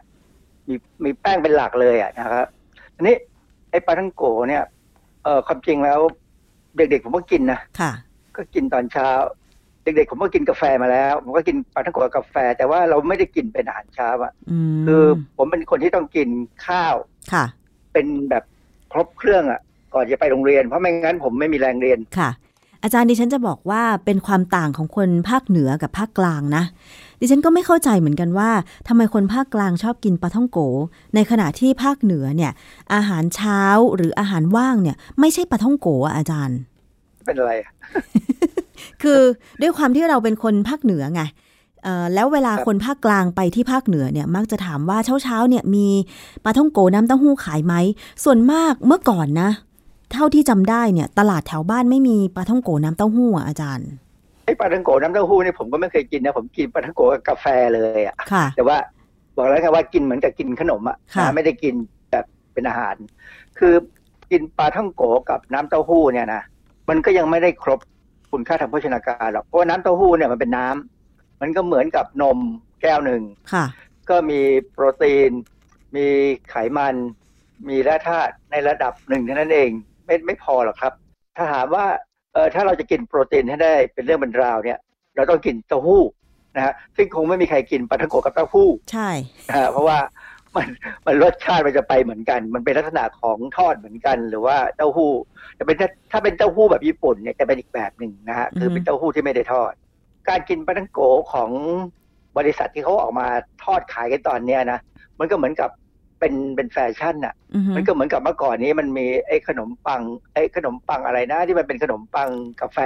[0.67, 2.45] มีมีแป้งเป็นหลักเลยอะนะครับ
[2.95, 3.15] อันนี้
[3.71, 4.63] ไอ้ปลาทังโกเนี่ย
[5.23, 5.99] เออความจริงแล้ว
[6.77, 7.91] เด็กๆผมก็กินนะค่ะ
[8.38, 9.09] ก็กินตอนเช้า
[9.84, 14.34] เด็กๆผมก็กินกาแฟมาแล้วผมก็กินปลาทังโกกับกาแฟ แต่ว่าเราไม่ได้กินเป็นอาหารเช้าอะ
[14.88, 15.03] คือ
[15.38, 16.29] ผมเป็นคนที่ต้องกิน
[16.67, 16.95] ข้าว
[17.34, 17.45] ค่ะ
[17.93, 18.43] เป็นแบบ
[18.91, 19.61] ครบเครื่องอะ
[19.93, 22.29] ก่อนจะไปโรงเรียนเพราะไม่งั้นผมไม่มีแรงเรียนค่ะ
[22.84, 26.63] อาจารย์ดิฉันจะบอกว่าเป็นความต่างของคนภาคเหนือกับภาคกลางนะ
[27.19, 28.49] ดิฉันก็ไม่เข้าใจเหมือนกันว่า
[28.88, 30.59] ทำไมคนภาคกลางชอบกินปลาท่องโก
[31.15, 32.51] ในขณะที่ภาคเหนือเนี่ย
[32.93, 33.61] อาหารเช้า
[33.95, 36.57] หรืออาหารว่างเนี่ย ไม่ใช่ปลาท่องโกอะอาจารย์
[37.25, 37.51] เป็นอะไร
[39.01, 39.19] คือ
[39.61, 41.21] ด้วยความที่เราเป็นคนภาคเหนือไง
[42.13, 45.88] แล้วเวลาคนภาคกลางไปที่ภาคเหนือเนี่ยมักจะถามว่าเช้าเช้าเนี่ยมี
[46.43, 47.73] ปลาท่องโกน้ำเต้าหู้ขายไหม
[48.23, 49.49] ส่วนมากเมื่อก่อนนะ
[50.14, 53.89] เท่าที่จำได้เนี่ย ตลาดแถวบ้านไม่มีปลาท่องโกน้ำเต้าหู้อะอาจารย์
[54.45, 57.45] ไอ้ปลาท่องโกน้ำเต้าหู้นี่ผมก็ไม่เคยกินนะผมกินปลาท่องโกกับกาแฟ
[57.76, 58.16] เลยอะ
[58.55, 58.78] แต่ว่า
[59.36, 60.97] บอกแล้วไงว่ากินเหมือนกับกินขนมอะ
[61.36, 61.74] ไม่ได้กิน
[62.12, 62.95] แบบเป็นอาหาร
[63.59, 63.74] คือ
[64.32, 66.41] กินปลาท่องโกกับน้ำเต้าหู้เนี่ยนะ
[66.89, 67.80] มันก็ยังไม่ได้ครบ
[68.32, 72.38] คุณค่าทางโภชนาการหรอกเพราะน้ำเต้าหู้เนี่ยมันเป็นน้ำมันก็เหมือนกับนม
[72.82, 73.22] แก้วหนึ่ง
[74.09, 74.41] ก็มี
[74.72, 75.32] โปรตีน
[75.95, 76.07] มี
[76.49, 76.95] ไขมัน
[77.70, 79.72] มีแร่ธาตุในระดับหนึ่งเท่านั้นเอง
[80.12, 80.93] ไม่ไม่พอหรอกครับ
[81.36, 81.86] ถ้าถามว่า
[82.34, 84.80] เออถ้าเราจะกินโปรตีนให้ได้เป็นเรื่องบรรราวเนี่ย
[85.16, 86.03] เราต้องกินเต้าหู้
[86.55, 89.09] นะฮะซึ่งคงไม่มีใครกินปลาทังโกกับเต้าหู้ใช่
[89.49, 89.97] นะฮะเพราะว่า
[90.55, 90.68] มัน
[91.05, 95.12] มันรสชาติมันจะไปเหมือนกัน มันเป็นลักษณะของทอดเหมือนกัน หรือว่าเต้าหู้
[95.55, 99.74] แต่เป็นถ้าถ้าเป็นเต้าหู้แบบญี่ปุ่นเนี่ยจะเป็นอีกแบบหนึ่งนะฮะคือเป็นเต้าหู้ที่ไม่ได้ทอด
[100.30, 100.99] การกินปลาทังโก
[101.34, 101.49] ของ
[102.38, 103.28] บริษัทที่เขาออกมา
[103.64, 104.80] ทอดขายกันตอนเนี้ยนะ
[105.20, 105.70] มันก็เหมือนกับ
[106.22, 107.34] เป็นเป็นแฟชั่นอะ
[107.76, 110.01] มันก็เหมือนกับเมื่อก่อนนี้มันมีไอ้ขนมปัง
[110.34, 112.30] ไอ้ขนมปังอะไรนะ ที่มันเป็นขนมปัง
[112.61, 112.80] กาแฟ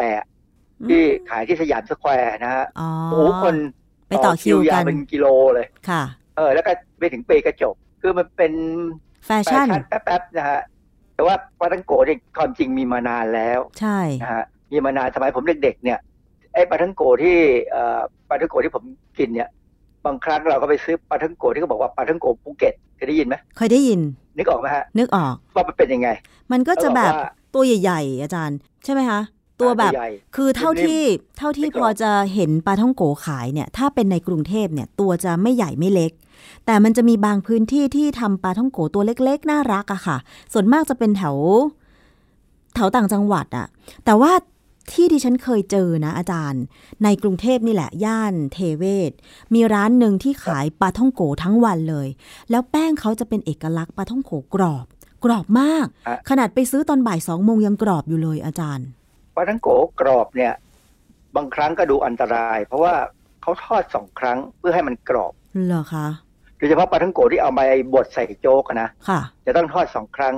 [0.89, 3.55] ที่ขายที่สยามสแควร์นะฮะโอ้โหคน
[4.07, 6.03] ไปต่อคิวกันเป็นกิโลเลยค่ะ
[6.36, 8.53] เออ แล้วก็ไปถึงเปกระจก คือมันเป็น
[9.25, 10.61] แฟชั่นแป๊บๆนะฮะ
[11.15, 15.99] แต่ว่าปาท่องโก๋เนี่ยความจริงมีมานานแล้ว ใช่นะฮะมีมานานสมัยผมเด็กๆเนี่ย
[16.53, 17.38] ไอ้ปาท่องโก๋ที่
[17.71, 18.83] เอ่อปาทังโกที่ผม
[19.17, 19.49] กินเนี่ย
[20.05, 23.99] บางครั้งเราก็ไปซื้อปาทังโกที่เขาบอกว่าปาทังโกภูเก็ต เคยได้ยินไหมเคยได้ยิน
[24.37, 26.09] นึกออกไหมฮะนึกออกว่ามันเป็นยังไง
[26.51, 27.13] มันก็จะแบบ
[27.53, 29.21] ตัวใหญ่ๆ อาจารย์ ใช่ไหมคะ
[29.61, 29.93] ตัวแบบ
[30.35, 31.01] คือเท่าที่
[31.37, 36.11] เท่าที่พอจะเห็นปลาท่องโกขายเนี่ย ถ้าเป็นในกรุงเทพเนี่ย ตัวจะไม่ใหญ่ไม่เล็ก
[36.65, 40.17] แต่มันจะมีบางพื้นที่ที่ทำปลาท่องโกตัวเล็ก ๆ น่ารักอะค่ะ
[40.53, 41.37] ส่วนมากจะเป็นแถว
[42.75, 43.67] แถวต่างจังหวัดอะ
[44.05, 44.31] แต่ว่า
[44.91, 46.63] ที่ดิฉันเคยเจอนะอาจารย์
[47.03, 49.11] ในกรุงเทพนี่แหละ ย่านเทเวศ
[49.53, 52.07] มีร้านหนึ่งที่ขายปลาท่องโกทั้งวันเลย
[52.49, 54.86] แล้วแป้งเขาจะเป็นเอกลักษณ์ปลาท่องโกกรอบ
[55.25, 55.88] กรอบมาก
[56.29, 58.88] ขนาดไปซื้อตอนบ่ายสองโมงยังกรอบอยู่เลยอาจารย์
[59.36, 59.69] ปลาท่องโก
[60.01, 60.53] กรอบเนี่ย
[61.36, 62.93] บางครั้งก็ดูอันตราย เพราะว่า
[63.41, 65.33] เขาทอดสองครั้งเพื่อให้มันกรอบ
[65.65, 66.07] เหรอคะ
[66.57, 67.63] โดยเฉพาะปลาท่องโกที่เอามา
[67.93, 70.36] บดใส่โจ๊กนะค่ะ จะต้องทอดสองครั้ง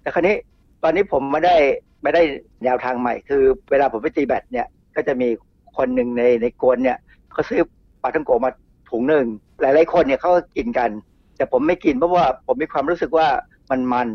[0.00, 0.36] แต่คราวนี้
[0.82, 1.56] ตอนนี้ผมไม่ได้
[2.02, 2.22] ไม่ได้
[2.64, 5.28] แนวทางใหม่ คือเวลาผมไปตีแบตเนี่ย ก็จะมี
[5.76, 6.98] คนหนึ่งในในก๊วนเนี่ย
[7.32, 7.60] เขาซื้อ
[8.02, 8.50] ปาท่องโก๋มา
[8.90, 9.26] ถุงหนึ่ง
[9.60, 10.90] หลายๆคนเนี่ยเขาก็กินกัน
[11.36, 13.28] แต่ผมไม่กินเพราะว่าผมมีความรู้สึกว่า
[13.70, 14.08] มันมัน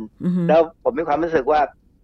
[0.48, 1.60] แล้วผมมีความรู้สึกว่า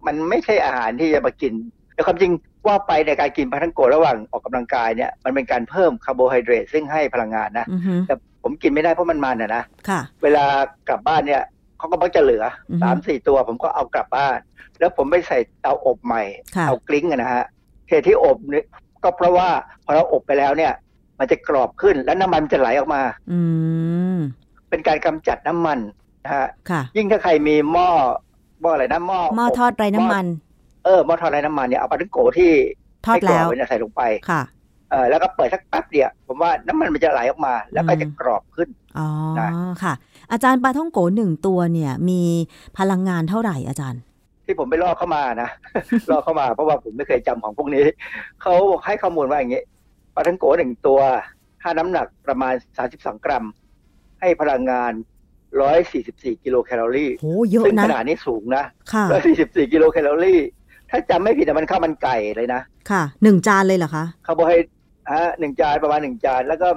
[0.08, 1.54] มันไม่ใช่อาหารที่จะมากิน
[1.94, 2.32] แต่ความจริง
[2.68, 7.66] ว่าไปในการกินปาท่องโก๋ระหว่างออกกำลังกายเนี่ยมันเป็นการเพิ่มคาร์โบไฮเดรตซึ่งให้พลังงานนะ
[8.08, 10.46] แต่ผมกินไม่ได้เพราะมันมันอะนะค่ะเวลา
[10.90, 11.42] กลับบ้านเนี่ย
[11.80, 12.44] เขาก็มักจะเหลือ
[12.82, 14.38] สามสี่ตัวผมก็เอากลับบ้าน
[14.80, 16.24] แล้วผมไปใส่เตาอบใหม่
[16.68, 17.44] เอากลิ้งนะฮะ
[17.90, 18.66] เหตุที่อบเนี่ย
[19.04, 19.50] ก็เพราะว่า
[19.86, 20.74] พอเราอบไปแล้วเนี่ย
[21.20, 23.02] มันจะกรอบขึ้นแล้วน้ำมันจะไหลออกมา
[23.32, 23.40] อื
[24.16, 24.18] ม
[24.70, 25.80] เป็นการกำจัดน้ำมัน
[26.24, 27.90] นะฮะค่ะยิ่งถ้าใครมีหม้อ
[28.62, 30.26] หม้ออะไรนะหม้อหม้อทอดไร้น้ำมัน
[30.86, 32.52] เออหม้อทอดไร้น้ำมันเนี่ยเอาปลาท่องโกที่
[33.06, 34.42] ทอดแล้วใส่ลงไปค่ะ
[34.92, 38.70] เออแล้วก็เปิดสักแป๊บเดียวผมว่าน้ำมันมันจะไหลออกมา แล้วก็จะกรอบขึ้น
[39.00, 39.08] อ๋อ
[39.84, 39.94] ค่ะ
[40.32, 42.22] อาจารย์ปลาท่องโกหนึ่งตัวเนี่ย มี
[42.78, 44.02] พลังงานเท่าไหร่อาจารย์
[44.46, 45.50] ที่ผมไปลอกเข้ามานะ
[46.12, 47.86] ลอกเข้ามาเพราะว่าผมไม่เคยจำของพวกนี้
[48.42, 48.54] เขา
[48.86, 49.64] ให้ข้อมูลว่าอย่างนี้
[50.16, 51.00] ปลาท่องโกหนึ่งตัว
[51.62, 53.46] ถ้าน้ำหนักประมาณสาสิบสองกรัม
[54.20, 54.92] ให้พลังงาน
[55.62, 58.64] ร้อยสี่สิบสี่กิโลแคลอรี่โอ้เยอะนะซึ่งขนาดนี้สูงนะ
[59.12, 60.40] ร้อยสี่สิบสี่กิโลแคลอรี่
[60.90, 64.52] ถ้าจำไม่ผิดมันข้าวมันไก่เลยนะ ค่ะหนึ่งจานเลยเหรอคะคาร์โบไฮ
[65.12, 66.68] ฮะหนึ่งจานประมาณหนึ่งจาน แล้วก็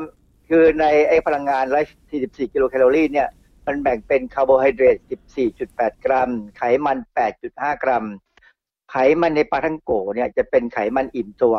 [0.49, 3.29] คือในไอ้พลังงานร้อยสี่สิบสี่กิโลแคลอรี่เนี่ย
[3.67, 8.05] มันแบ่งเป็นคาร์โบไฮเดรตสิบสี่จุดแปดกรัม ไขมันแปดจุดห้ากรัม
[8.91, 11.57] ไขมันในปาท่องโก๋เนี่ยจะเป็นไขมันอิ่มตัว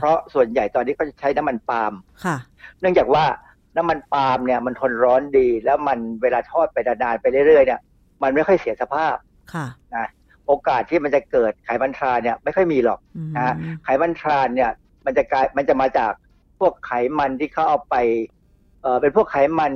[0.00, 1.92] เพราะส่วนใหญ่ตอนนี้ก็จะใช้น้ำมันปาล์ม
[2.80, 3.24] เนื่องจากว่า
[3.76, 7.80] น้ำมันปาล์มเนี่ยมันทนร้อนดี แล้วมันเวลาทอดไปนานๆไปเรื่อยๆเนี่ย
[8.22, 9.16] มันไม่ค่อยเสียสภาพ
[9.52, 10.06] ค่ะนะ
[10.46, 13.00] โอกาสที่มันจะเกิดไขมันทรานเนี่ยไม่ค่อยมีหรอก
[13.36, 14.70] นะไขมันทรานเนี่ย
[15.04, 16.12] มันจะกลายมันจะมาจาก
[16.58, 17.96] พวกไขมันที่เขาเอาไป
[18.82, 19.70] เออเป็นพวกไขมัน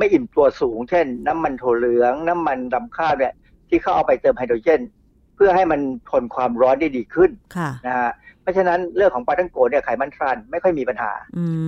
[0.00, 3.32] ไม่อิ่มตัวสูง เช่น น้ำมันถั่วเหลือง น้ำมันดำข้าวเนี่ย
[3.68, 4.80] ที่เขาเอาไปเติมไฮโดรเจน
[5.36, 5.80] เพื่อให้มัน
[6.10, 7.30] ทนความร้อนได้ดีขึ้น
[7.86, 8.10] นะฮะ
[8.42, 11.12] เพราะฉะนั้นเรื่องของปลาทังโกเนี่ยไขมันทรานไม่ค่อยมีปัญหา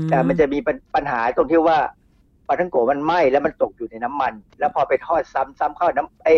[0.09, 0.59] แต่มันจะมี
[0.95, 1.79] ปัญหาตรงที่ว่า
[2.49, 6.35] ปลาทังโกมันไหม้แล้วมันตกอยู่ในน้ำมัน แล้วพอไปทอดซ้ำซ้ำเข้าน้ำไอ้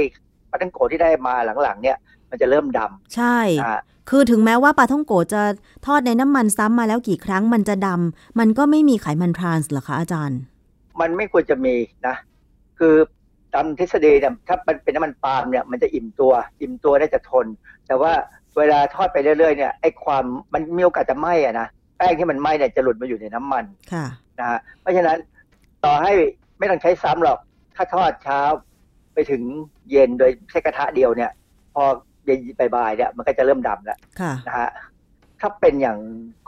[0.51, 1.97] ปลาทังโกที่ได้มาหลังๆ เนี่ย
[2.31, 3.39] มันจะเริ่มดำใช่
[4.11, 5.43] คือถึงแม้ว่าปลาท่องโกจะ
[5.87, 10.41] ทอดในน้ำมันซ้ำมาแล้วกี่ครั้งมันจะดำมันก็ไม่มีไขมันทรานส์หรอคะอาจารย์
[11.01, 11.75] มันไม่ควรจะมี
[12.07, 12.17] นะ
[12.79, 12.95] คือ
[13.55, 17.47] ตามทฤษฎีเนี่ยถ้ามันเป็นน้ำมันปาล์มเนี่ยมันจะอิ่มตัว อิ่มตัวได้จะทน
[17.87, 18.13] แต่ว่า
[18.59, 20.25] เวลาทอดไปเรื่อยๆเนี่ยไอ้ความ
[20.55, 21.67] มันมีโอกาสจะไหม้อะนะ
[21.97, 24.07] แป้งที่มันไหม้เนี่ยจะหลุดมาอยู่ในน้ำมันค่ะ
[24.39, 25.19] นะฮะเพราะฉะนั้น
[25.85, 26.13] ต่อให้
[26.59, 27.39] ไม่ต้องใช้ซ้ำหรอก
[27.77, 28.41] ถ้าทอดเช้า
[29.15, 29.43] ไปถึง
[29.91, 31.31] เย็นโดยใช้กระทะเดียวเนี่ย
[31.75, 31.83] พอ
[32.25, 32.39] เย็น
[32.75, 33.99] บ่ายเนี่ยมันก็จะเริ่มดำแล้ว
[34.47, 34.71] นะฮะ
[35.41, 35.99] ถ้าเป็นอย่าง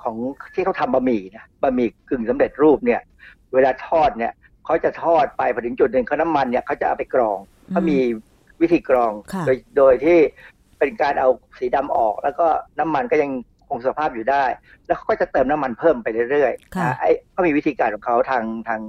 [0.02, 0.16] ของ
[0.54, 3.00] ที่เขาทำบะหมี่นะบะหมี่กึ่งสำเร็จรูปเนี่ย
[3.54, 4.32] เวลาทอดเนี่ย
[4.64, 7.38] เขาจะทอดไปพอถึงจุดหนึ่งเขาน้ำมันเนี่ยเขาจะเอาไปกรอง
[7.70, 7.98] เขามี
[8.60, 9.12] วิธีกรอง
[9.46, 10.18] โดยโดยที่
[10.78, 11.28] เป็นการเอา
[11.58, 12.46] สีดำออก แล้วก็
[12.78, 13.30] น้ำมันก็ยัง
[13.68, 14.44] คงสภาพอยู่ได้
[14.86, 18.80] แล้วเขาก็จะเติมน้ำมันเพิ่มไปเรื่อยๆนะไอ้เขามีวิธีการของเขาทางทาง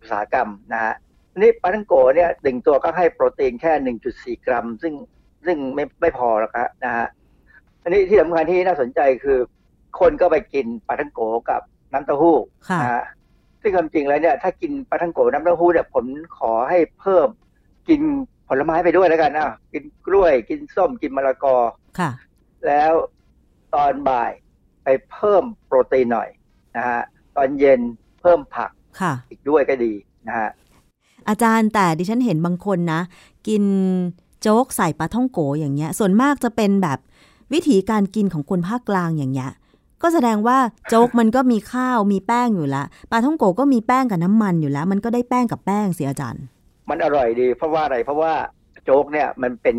[0.00, 0.94] อุตสาหกรรมนะฮะ
[1.36, 4.94] นี่ปาทังโกเนี่ยหนึ่งตัวก็ให้โปรตีนแค่หนึ่งจุดสี่กรัม ซึ่ง
[5.46, 7.06] ซึ่งไม่ไม่พอหรอกครับนะฮะ
[7.82, 9.38] อันนี้ที่สำคัญที่น่าสนใจคือ
[10.00, 11.60] คนก็ไปกินปลาทังโกกับ
[11.92, 12.36] น้ำเต้าหู้
[12.82, 13.04] นะฮะ
[13.64, 16.04] ซึ่งความจริงแล้วเนี่ยถ้ากินปลาทังโกน้ำเต้าหู้เนี่ยผม
[16.38, 17.28] ขอให้เพิ่ม
[17.88, 18.00] กิน
[18.48, 21.56] ผลไม้ไปด้วยแล้วกันนะกินกล้วยกินส้มกินมะละกอ
[21.98, 22.10] ค่ะ
[22.66, 22.92] แล้ว
[23.74, 24.32] ตอนบ่าย
[24.84, 26.28] ไปเพิ่มโปรตีนหน่อย
[26.76, 27.02] นะฮะ
[27.36, 27.80] ตอนเย็น
[28.20, 29.92] เพิ่มผักค่ะ อีกด้วยก็ดี
[30.26, 30.50] นะฮะ
[31.28, 33.00] อาจารย์แต่ดิฉันเห็นบางคนนะ
[33.48, 33.64] กิน
[34.40, 36.98] โจ๊กใส่ปลาท่องโกอย่างเงี้ย ส่วนมากจะเป็นแบบ
[37.52, 39.50] วิธีการกินของคนภาคกลางอย่างเงี้ย
[40.04, 46.44] ก็แสดงว่าโจ๊กมันก็มีข้าวมีแป้งอยู่แล้วปลาท่องโกก็มีแป้งกับน้ำมันอยู่แล้ว มันก็ได้แป้งกับแป้งสิอาจารย์
[46.90, 48.32] มันอร่อยดี เพราะว่าอะไรเพราะว่า
[48.84, 49.76] โจ๊กเนี่ยมันเป็น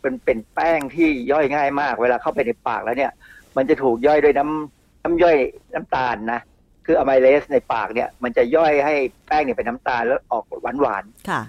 [0.00, 3.12] เป็นเป็นแป้งที่ย่อยง่ายมาก เวลาเข้าไปในปากแล้วเนี่ย
[3.56, 5.36] มันจะถูกย่อยด้วยน้ำน้ำย่อย
[5.74, 6.40] น้ำตาลนะ
[6.86, 8.94] คืออะไมเลสในปากเนี่ย มันจะย่อยให้
[9.26, 11.40] แป้งเนี่ยเป็นน้ำตาลแล้วออกหวานหวานค่ะ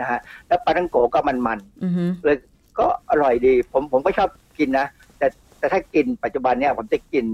[0.00, 1.58] นะฮะแล้วปลาทังโกก็มันมัน
[2.24, 2.36] เลย
[2.78, 4.86] ก็อร่อยดี ผมผมก็ชอบกินนะ
[5.18, 5.26] แต่
[5.58, 7.24] แต่ถ้ากินปัจจุบันเนี่ยผมจะกิน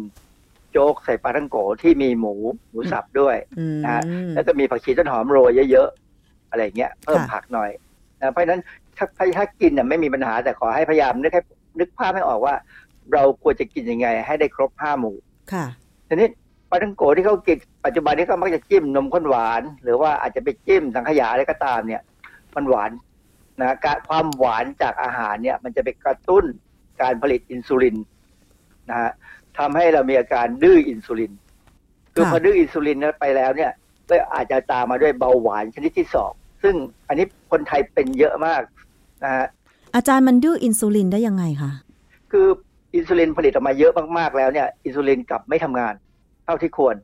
[0.74, 2.34] โจ๊กใส่ปลาทังโกที่มีหมู
[2.70, 3.36] หมูสับด้วย
[3.84, 4.02] นะฮะ
[4.34, 7.70] แล้วก็มีผักชีต้นหอมโรยเยอะๆอะไรเงี้ยเพิ่มผักหน่อย
[8.20, 8.60] นะเพราะฉะนั้น
[8.96, 9.06] ถ้า
[9.36, 11.42] ถ้ากินเนี่ยไม่มีปัญหาแต่ขอให้พยายามนึกให้
[11.80, 12.54] นึกภาพให้ออกว่า
[13.12, 15.16] เราควรจะกินยังไง ให้ได้ครบห้าหมู่
[15.52, 15.66] ค่ะ
[16.08, 16.28] ทีนี้
[16.70, 22.02] ปลาทังโกที่เขากินปัจจุบันนี้ก็มักจะจิ้มนมข้นหวาน หรือว่าอาจจะไปจิ้มสังขยาอะไรก็ตามเนี่ย
[22.56, 22.90] มันหวาน
[23.60, 23.76] นะ
[24.08, 26.44] ความหวานจากอาหารเนี่ย มันจะไปกระตุ้น
[27.00, 27.96] การผลิตอินซูลิน
[28.90, 29.10] นะฮะ
[29.58, 31.32] ทำให้เรามีอาการดื้ออินซูลิน
[32.14, 33.72] คือพอดื้ออินซูลินนั้นไปแล้วเนี่ย
[34.08, 36.32] ก็อาจจะตามมาด้วยเบาหวานชนิดที่สอง
[36.62, 36.74] ซึ่ง
[37.08, 38.62] อันนี้คนไทยเป็นเยอะมาก
[39.24, 39.46] นะฮะ
[39.94, 41.72] อาจารย์มันดื้ออินซูลินได้ยังไงคะ
[42.32, 42.46] คือ
[42.94, 45.94] อินซูลินผลิตออกมาเยอะมากๆแล้วเนี่ยอินซูลินกลับไม่ทำงาน
[46.44, 46.96] เท่าที่ควร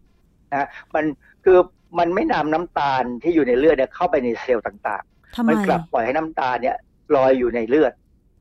[0.53, 1.05] นะมัน
[1.44, 1.59] คือ
[1.98, 5.05] มันไม่นำน้ำตาลที่อยู่ในเลือดเนี่ยเข้าไปในเซลล์ต่าง
[5.48, 6.76] มันกลับปล่อยให้น้ำตาเนี่ย
[7.16, 7.92] ลอยอยู่ในเลือด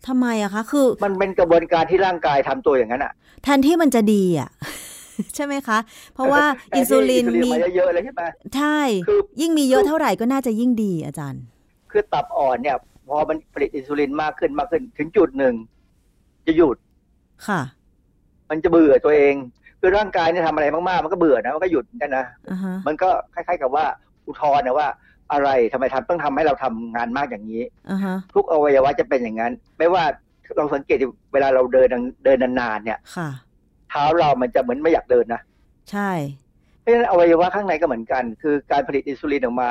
[0.08, 4.50] ทำไมอะคะคือ มันเป็นกระบวนการที่ร่างกายทำตัวอย่างนั้นอะแทนที่มันจะดีอะ
[5.36, 5.78] ใช่ไหมคะ
[6.14, 6.44] เพราะว่า
[6.76, 8.24] อินซูลินมีเยอะเลยใช่ไหม
[8.56, 8.80] ใช่
[9.42, 11.44] ยิ่งมีเยอะเท่าไหร่ก็น่าจะยิ่งดีอาจารย์
[11.92, 12.78] คือตับอ่อนเนี่ย
[13.08, 15.54] พอมันผลิตอินซูลินมากขึ้นมากขึ้น ถึงจุดหนึ่ง
[16.48, 16.78] จะหยุด
[17.48, 17.62] ค่ะ
[18.50, 19.34] มันจะเบื่อตัวเอง
[19.80, 22.26] คือร่างกายเนี่ยทำอะไรมากๆ มันก็เบื่อนะมันก็หยุดกันนะ
[22.88, 23.86] มันก็คล้าย ๆ กับว่า
[24.28, 24.88] อุทธรณ์นะว่า
[25.32, 27.64] อะไรทำไมทำต้องทำให้เราทำงานมากอย่างนี้
[28.34, 30.04] ทุกอวัยวะจะเป็นอย่างนั้น ไม่ว่า
[30.58, 30.98] เราสังเกต
[31.34, 31.88] เวลาเราเดิน
[32.26, 33.00] เดินนานๆเนี่ย
[33.90, 35.42] เท้าเรามันจะเหมือนไม่อยากเดินนะ
[35.92, 36.12] ใช่
[36.80, 39.70] เพราะฉะนั้นอวัยวะข้างในก็เหมือนกัน คือการผลิตอินซูลินออกมา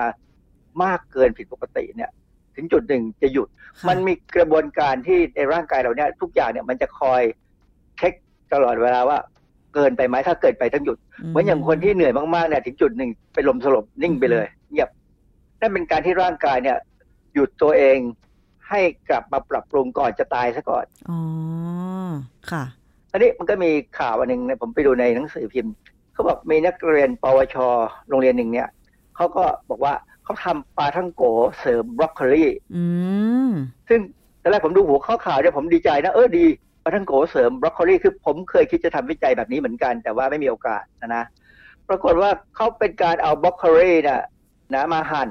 [0.82, 2.10] มากเกินผิดปกติเนี่ย
[2.56, 3.48] ถึงจุดหนึ่งจะหยุด
[3.88, 7.22] มันมีกระบวนการที่ในร่างกายเราเนี่ยทุกอย่างเนี่ยมันจะคอย
[7.98, 8.12] เช็ค
[8.52, 9.18] ตลอดเวลาว่า
[9.74, 10.98] เกินไปไหมถ้าเกิดไปต้องหยุด
[11.28, 14.88] เหมือนอย่างคนที่เหนื่อยมากๆเนี่ยถึงจุดหนึ่งเป็นลมสลบนิ่งไปเลย เงียบ
[15.60, 16.78] นั่นเป็นการที่ร่างกายเนี่ย
[17.34, 17.98] หยุดตัวเอง
[18.68, 21.20] ให้กลับมาปรับปรุงก่อนจะตายซะก่อน อ๋อ
[22.50, 22.64] ค่ะ
[23.12, 25.74] อันนี้มันก็มีข่าวอันหนึ่งผมไปดูในหนังสือพิมพ์
[26.12, 27.56] เขาบอกมีนักเรียนปวช
[28.08, 28.68] โรงเรียนหนึ่งเนี่ย
[29.16, 29.94] เขาก็บอกว่า
[30.24, 31.22] เขาทำปลาทั้งโก
[31.60, 32.44] เสริมบรอกโคลี
[33.88, 34.00] ซึ่ง
[34.42, 36.44] ตอนแรกผมดูหัวข้อข่าวเนี่ยผมดีใจนะ เออดี
[36.82, 41.24] ปาท่องโก๋เสริมบรอกโคลีคือผมเคยคิดจะทำวิจัยแบบนี้เหมือนกัน แต่ว่าไม่มีโอกาสนะนะ
[41.88, 44.20] ปรากฏว่าเขาเป็นการเอาบรอกโคลีเนี่ย
[44.74, 45.30] นะมาหั่น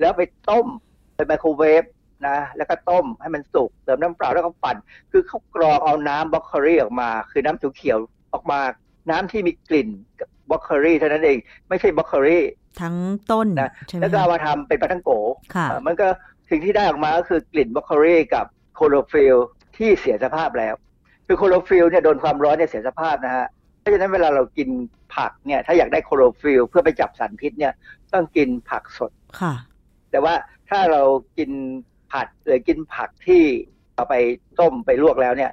[0.00, 0.66] แล้วไปต้ม
[1.14, 1.84] ไปไมโครเวฟ
[2.26, 4.76] นะแล้วก็ต้มให้มันสุกเติมน้ำเปล่าแล้วก็ปั่น
[5.10, 7.98] คือเขากรองเอาน้ำบล็อกเกอรี่ออกมา คือน้ำเขียว
[8.34, 8.60] ออกมา
[9.10, 9.88] น้ำที่มีกลิ่น
[10.50, 12.44] บล็อกเกอรี่เท่านั้นเองไม่ใช่บล็อกเกอรี่
[12.80, 12.96] ทั้ง
[13.30, 13.70] ต้นนะ
[14.00, 15.10] แล้วก็เอามาทำเป็นปาท่องโก๋
[15.86, 16.08] มันก็
[16.50, 19.36] สิ่งที่ได้ออกมาก็คือกลิ่นบรอกโคลีกับคลอโรฟิลล์
[19.76, 20.74] ที่เสียสภาพแล้ว
[21.26, 23.57] คือคลอโรฟิลล์เนี่ยโดนความร้อนเนี่ยเสียสภาพนะฮะเพ
[23.88, 24.68] ราะฉะนั้นเวลาเรากิน
[25.16, 27.72] ผักเนี่ย ถ้าอยากได้คลอโรฟิลล์เพื่อไปจับสารพิษเนี่ย
[28.12, 29.54] ต้องกินผักสดค่ะ
[30.10, 30.34] แต่ว่า
[30.70, 31.02] ถ้าเรา
[31.38, 31.50] กิน
[32.12, 33.42] ผัดหรือกินผักที่
[33.94, 34.14] เอาไป
[34.60, 35.52] ต้มไปลวกแล้วเนี่ย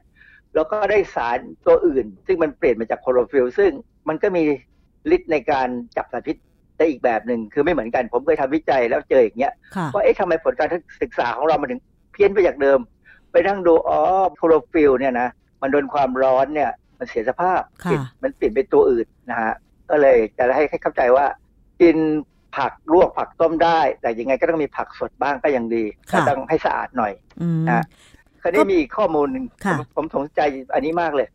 [0.55, 3.71] แล้วก็ได้สารตัวอื่น ซึ่งมันเปลี่ยนมาจากคลอโรฟิลล์ซึ่ง
[4.07, 4.43] มันก็มี
[5.15, 5.67] ฤทธิ์ในการ
[5.97, 6.37] จับสารพิษ
[6.77, 9.53] ได้อีกแบบหนึ่งคือไม่เหมือนกัน ผมเคยทำวิจัยแล้วเจออย่างเงี้ย
[9.93, 10.69] ว่าเอ๊ะทำไมผลการ
[11.01, 11.81] ศึกษาของเรามันถึง
[12.11, 12.79] เพี้ยนไปจากเดิม
[13.31, 13.99] ไปนั่งดูอ๋อ
[14.37, 15.29] โคโรฟิลเนี่ยนะ
[15.61, 17.61] มันโดนความร้อนเนี่ย มันเสียสภาพ
[18.23, 19.53] มันเปลี่ยนเป็นตัวอื่นนะฮะ
[19.89, 21.25] ก็เลยจะให้เข้าใจว่า
[21.81, 21.97] กิน
[22.57, 25.83] ผักลวกผักต้มได้ แต่ยังไงก็ต้องมีผักสดบ้างก็ยังดี
[26.13, 27.13] ก็ต้องให้สะอาดหน่อย
[27.69, 27.83] นะ
[28.41, 29.45] คราวนี้มีข้อมูลหนึ่ง
[29.95, 30.39] ผมสนใจ
[30.73, 31.27] อันนี้มากเลย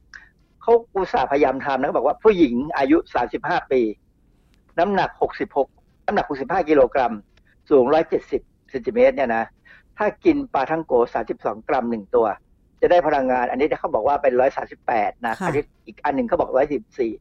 [0.62, 3.80] เขาอุตส่าห์พยายามทำนะบอกว่าผู้หญิงอายุสามสิบห้าปี
[4.78, 5.68] น้ำหนักหกสิบหก
[6.06, 7.12] น้ำหนักหกสิบห้ากิโลกรัม
[7.70, 9.44] สูงร้อยเจ็ดสิบเซนติเมตรเนี่ยนะ
[9.98, 12.26] ถ้ากินปลาทังโกสามสิบสองกรัมหนึ่งตัว
[12.80, 17.12] จะได้พลังงาน อันนี้เขาบอกว่าเป็นร้อยสาสิบแปดนะอันนี้อีกอันหนึ่งเขาบอกร้อยสิบสี่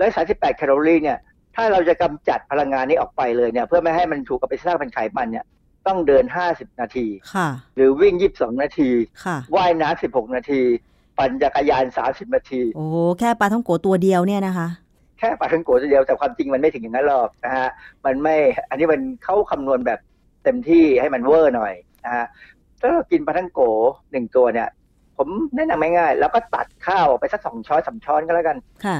[0.00, 1.18] ร้อยสาสิบแปดแคลอรี่เนี่ย
[1.56, 5.44] ถ้าเราจะกำจัดพลังงานนี้ออกไปเลยเนี่ย เพื่อไม่ให้มันถูกกับไปสร้างเป็นไขมันเนี่ย
[5.86, 8.90] ต้องเดินห้าสิบนาทีค่ะหรือวิ่งยี่สิบสองนาที
[9.24, 10.60] ค่ะว่ายน้ำสิบหกนาที
[11.18, 12.86] ปั่นจักรยานสามสิบนาที โอ้
[13.18, 14.68] แค่ปลาท่องโกตัวเดียวเนี่ยนะคะ
[15.18, 17.68] แค่ปลาท่องโกตัวเดียวแต่ความจริงมันไม่ถึงอย่างนั้นหรอกนะฮะ
[18.06, 18.36] มันไม่
[18.70, 19.98] อันนี้มันเข้าคำนวณแบบ
[20.44, 21.72] เต็มที่ให้มันเวอร์หน่อย
[22.04, 22.26] นะฮะ
[22.80, 23.60] ถ้าเรากินปลาท่องโก
[24.12, 24.68] หนึ่งตัวเนี่ย
[25.18, 28.96] ผมแนะนำง่ายๆแล้วก็ตัดข้าวไปสักสองช้อนสามช้อนก็แล้วกันค่ะ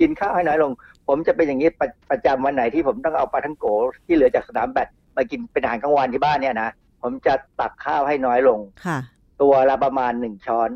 [0.00, 0.70] กินข้าวให้น้อยลง
[1.08, 3.66] ผมจะเป็นอย่างนี้ประประจำวันไหนที่ผมต้องเอาปลาทั้งโก
[4.06, 6.70] ที่เหลือจากสนามแบดมากินเป็นอาหารกลางวันที่บ้านเนี่ยนะ
[7.02, 8.98] ผมจะตักข้าวให้น้อยลงค่ะ
[9.42, 10.70] ตัวละประมาณหนึ่งช้อน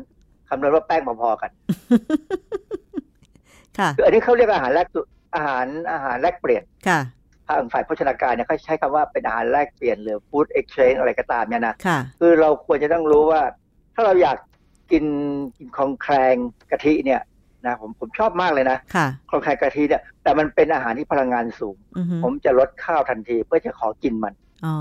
[0.49, 1.51] คำนวณว่าแป้งพอๆกัน
[3.77, 4.87] ค่ะคืออันนี้เขาเรียกอาหารแลก
[5.35, 6.99] อาหารอาหารแลกเปลี่ยนค่ะ
[7.47, 13.41] ทางฝ่ายโภชนาการเนี่ยเขาใช้คำว่าเป็นอาหารแลกเปลี่ยนหรือ food exchange อะไรก็ตามเนี่ยนะค่ะคือเราควรจะต้องรู้ว่า
[13.95, 14.37] ถ้าเราอยาก
[14.91, 15.05] กิน
[15.57, 16.35] กินของแครง
[16.71, 17.21] กะทิเนี่ย
[17.65, 21.77] นะผมผมชอบมากเลยนะค่ะคลองไข่กะทิเนี่ยแต่มันเป็นอาหารที่พลังงานสูง
[22.23, 24.33] ผมจะลดข้าวทันทีเพื่อจะขอกินมัน
[24.65, 24.75] อ๋อ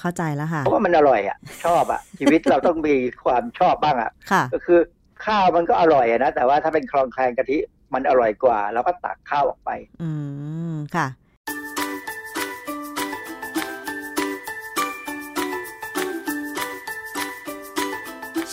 [0.00, 2.94] เข้าใจแล้วค่ะเพราะว่ามันอร่อยอะ ชอบอะ ชีวิตเราต้องมี
[3.24, 4.80] ความชอบบ้างอะค่ะก็คือ
[5.26, 7.58] ข้าวมันก็อร่อยนะ แต่ว่าถ้าเป็นคลองแคลงกะทิ
[7.94, 9.70] มันอร่อยกว่า เราก็ตักข้าวออกไป
[10.02, 10.10] อื
[10.72, 11.06] ม ค่ะ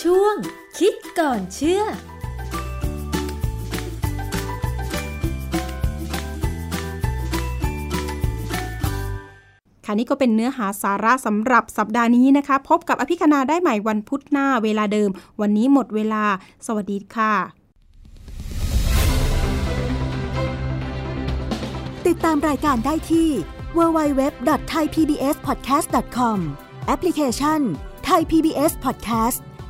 [0.04, 0.36] ช่วง
[0.80, 1.84] คิดก่อนเชื่อ
[9.86, 15.10] ค่ะนี่ก็เป็นเนื้อหาสาระสำหรับสัปดาห์นี้นะคะ พบกับอภิคณาได้ใหม่วันพุธหน้าเวลาเดิม
[15.42, 16.24] วันนี้หมดเวลา
[16.66, 17.34] สวัสดีค่ะ
[22.08, 23.30] ติดตามรายการได้ที่
[23.78, 26.38] www.thaipbspodcast.com
[26.88, 27.62] แอปพลิเคชัน
[28.10, 29.40] Thai PBS Podcast